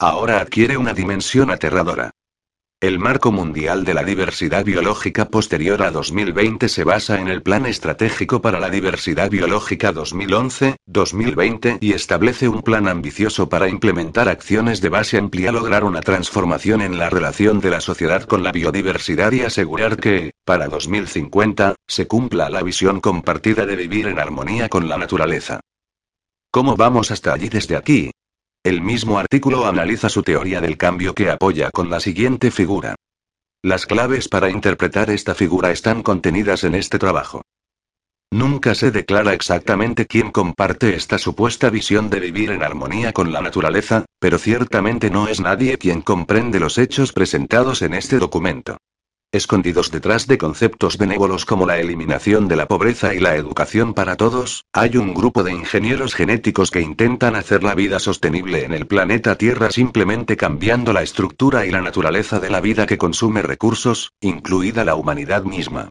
Ahora 0.00 0.40
adquiere 0.40 0.78
una 0.78 0.94
dimensión 0.94 1.50
aterradora. 1.50 2.10
El 2.80 3.00
marco 3.00 3.32
mundial 3.32 3.84
de 3.84 3.92
la 3.92 4.04
diversidad 4.04 4.64
biológica 4.64 5.24
posterior 5.24 5.82
a 5.82 5.90
2020 5.90 6.68
se 6.68 6.84
basa 6.84 7.20
en 7.20 7.26
el 7.26 7.42
Plan 7.42 7.66
Estratégico 7.66 8.40
para 8.40 8.60
la 8.60 8.70
Diversidad 8.70 9.30
Biológica 9.30 9.92
2011-2020 9.92 11.78
y 11.80 11.94
establece 11.94 12.48
un 12.48 12.62
plan 12.62 12.86
ambicioso 12.86 13.48
para 13.48 13.68
implementar 13.68 14.28
acciones 14.28 14.80
de 14.80 14.90
base 14.90 15.18
amplia, 15.18 15.50
lograr 15.50 15.82
una 15.82 16.02
transformación 16.02 16.80
en 16.80 16.98
la 16.98 17.10
relación 17.10 17.58
de 17.58 17.70
la 17.70 17.80
sociedad 17.80 18.22
con 18.22 18.44
la 18.44 18.52
biodiversidad 18.52 19.32
y 19.32 19.40
asegurar 19.40 19.96
que, 19.96 20.30
para 20.44 20.68
2050, 20.68 21.74
se 21.84 22.06
cumpla 22.06 22.48
la 22.48 22.62
visión 22.62 23.00
compartida 23.00 23.66
de 23.66 23.74
vivir 23.74 24.06
en 24.06 24.20
armonía 24.20 24.68
con 24.68 24.88
la 24.88 24.98
naturaleza. 24.98 25.58
¿Cómo 26.52 26.76
vamos 26.76 27.10
hasta 27.10 27.32
allí 27.32 27.48
desde 27.48 27.74
aquí? 27.74 28.12
El 28.64 28.82
mismo 28.82 29.18
artículo 29.18 29.66
analiza 29.66 30.08
su 30.08 30.22
teoría 30.22 30.60
del 30.60 30.76
cambio 30.76 31.14
que 31.14 31.30
apoya 31.30 31.70
con 31.70 31.90
la 31.90 32.00
siguiente 32.00 32.50
figura. 32.50 32.96
Las 33.62 33.86
claves 33.86 34.28
para 34.28 34.50
interpretar 34.50 35.10
esta 35.10 35.34
figura 35.34 35.70
están 35.70 36.02
contenidas 36.02 36.64
en 36.64 36.74
este 36.74 36.98
trabajo. 36.98 37.42
Nunca 38.30 38.74
se 38.74 38.90
declara 38.90 39.32
exactamente 39.32 40.06
quién 40.06 40.30
comparte 40.30 40.94
esta 40.94 41.18
supuesta 41.18 41.70
visión 41.70 42.10
de 42.10 42.20
vivir 42.20 42.50
en 42.50 42.62
armonía 42.62 43.12
con 43.12 43.32
la 43.32 43.40
naturaleza, 43.40 44.04
pero 44.18 44.38
ciertamente 44.38 45.08
no 45.08 45.28
es 45.28 45.40
nadie 45.40 45.78
quien 45.78 46.02
comprende 46.02 46.60
los 46.60 46.76
hechos 46.76 47.12
presentados 47.12 47.80
en 47.80 47.94
este 47.94 48.18
documento. 48.18 48.76
Escondidos 49.30 49.90
detrás 49.90 50.26
de 50.26 50.38
conceptos 50.38 50.96
benévolos 50.96 51.44
como 51.44 51.66
la 51.66 51.78
eliminación 51.78 52.48
de 52.48 52.56
la 52.56 52.66
pobreza 52.66 53.14
y 53.14 53.20
la 53.20 53.36
educación 53.36 53.92
para 53.92 54.16
todos, 54.16 54.64
hay 54.72 54.96
un 54.96 55.12
grupo 55.12 55.42
de 55.42 55.52
ingenieros 55.52 56.14
genéticos 56.14 56.70
que 56.70 56.80
intentan 56.80 57.36
hacer 57.36 57.62
la 57.62 57.74
vida 57.74 57.98
sostenible 57.98 58.64
en 58.64 58.72
el 58.72 58.86
planeta 58.86 59.36
Tierra 59.36 59.70
simplemente 59.70 60.38
cambiando 60.38 60.94
la 60.94 61.02
estructura 61.02 61.66
y 61.66 61.70
la 61.70 61.82
naturaleza 61.82 62.40
de 62.40 62.48
la 62.48 62.62
vida 62.62 62.86
que 62.86 62.96
consume 62.96 63.42
recursos, 63.42 64.14
incluida 64.22 64.82
la 64.86 64.94
humanidad 64.94 65.42
misma. 65.42 65.90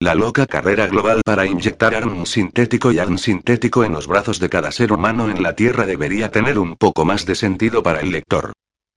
La 0.00 0.16
loca 0.16 0.46
carrera 0.46 0.88
global 0.88 1.20
para 1.24 1.46
inyectar 1.46 1.94
ARN 1.94 2.26
sintético 2.26 2.90
y 2.90 2.98
ARN 2.98 3.18
sintético 3.18 3.84
en 3.84 3.92
los 3.92 4.08
brazos 4.08 4.40
de 4.40 4.48
cada 4.48 4.72
ser 4.72 4.92
humano 4.92 5.30
en 5.30 5.40
la 5.40 5.54
Tierra 5.54 5.86
debería 5.86 6.32
tener 6.32 6.58
un 6.58 6.74
poco 6.74 7.04
más 7.04 7.26
de 7.26 7.36
sentido 7.36 7.84
para 7.84 8.00
el 8.00 8.10
lector. 8.10 8.52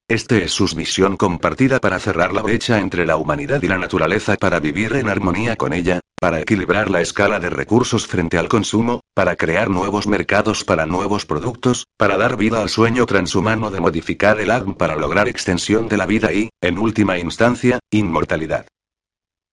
Este 0.09 0.43
es 0.43 0.51
su 0.51 0.65
misión 0.75 1.15
compartida 1.15 1.79
para 1.79 1.97
cerrar 1.97 2.33
la 2.33 2.41
brecha 2.41 2.79
entre 2.79 3.05
la 3.05 3.15
humanidad 3.15 3.63
y 3.63 3.67
la 3.67 3.77
naturaleza 3.77 4.35
para 4.35 4.59
vivir 4.59 4.93
en 4.97 5.07
armonía 5.07 5.55
con 5.55 5.71
ella, 5.71 6.01
para 6.19 6.41
equilibrar 6.41 6.89
la 6.89 6.99
escala 6.99 7.39
de 7.39 7.49
recursos 7.49 8.05
frente 8.05 8.37
al 8.37 8.49
consumo, 8.49 8.99
para 9.13 9.37
crear 9.37 9.69
nuevos 9.69 10.05
mercados 10.05 10.65
para 10.65 10.85
nuevos 10.85 11.25
productos, 11.25 11.85
para 11.97 12.17
dar 12.17 12.35
vida 12.35 12.61
al 12.61 12.67
sueño 12.67 13.05
transhumano 13.05 13.71
de 13.71 13.79
modificar 13.79 14.41
el 14.41 14.51
ADN 14.51 14.73
para 14.73 14.97
lograr 14.97 15.29
extensión 15.29 15.87
de 15.87 15.95
la 15.95 16.05
vida 16.05 16.33
y, 16.33 16.49
en 16.61 16.79
última 16.79 17.17
instancia, 17.17 17.79
inmortalidad. 17.89 18.67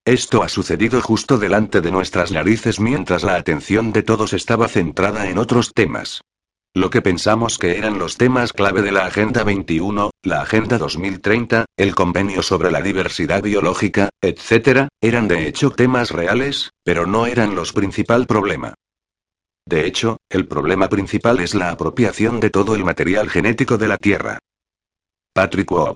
Esto 0.05 0.43
ha 0.43 0.49
sucedido 0.49 1.01
justo 1.01 1.39
delante 1.39 1.81
de 1.81 1.93
nuestras 1.93 2.33
narices 2.33 2.81
mientras 2.81 3.23
la 3.23 3.37
atención 3.37 3.93
de 3.93 4.03
todos 4.03 4.33
estaba 4.33 4.67
centrada 4.67 5.29
en 5.29 5.39
otros 5.39 5.73
temas. 5.73 6.23
Lo 6.73 6.89
que 6.89 7.03
pensamos 7.03 7.59
que 7.59 7.79
eran 7.79 7.99
los 7.99 8.17
temas 8.17 8.53
clave 8.53 8.81
de 8.83 8.93
la 8.93 9.05
Agenda 9.05 9.43
21, 9.43 10.13
la 10.23 10.43
Agenda 10.43 10.79
2030, 10.79 11.65
el 11.77 11.97
Convenio 11.97 12.45
sobre 12.45 12.71
la 12.71 12.81
Diversidad 12.81 13.43
Biológica, 13.43 14.11
etc., 14.23 14.87
eran 15.01 15.27
de 15.27 15.49
hecho 15.49 15.71
temas 15.71 16.13
reales, 16.13 16.71
pero 16.85 17.07
no 17.07 17.27
eran 17.27 17.57
los 17.57 17.73
principal 17.73 18.29
problema. 18.29 18.75
De 19.67 19.85
hecho, 19.85 20.19
el 20.31 20.47
problema 20.47 20.89
principal 20.89 21.41
es 21.41 21.57
la 21.57 21.71
apropiación 21.71 22.39
de 22.39 22.51
todo 22.51 22.77
el 22.77 22.85
material 22.85 23.29
genético 23.29 23.77
de 23.77 23.89
la 23.89 23.97
Tierra. 23.97 24.39
Patrick 25.35 25.73
Waugh. 25.73 25.89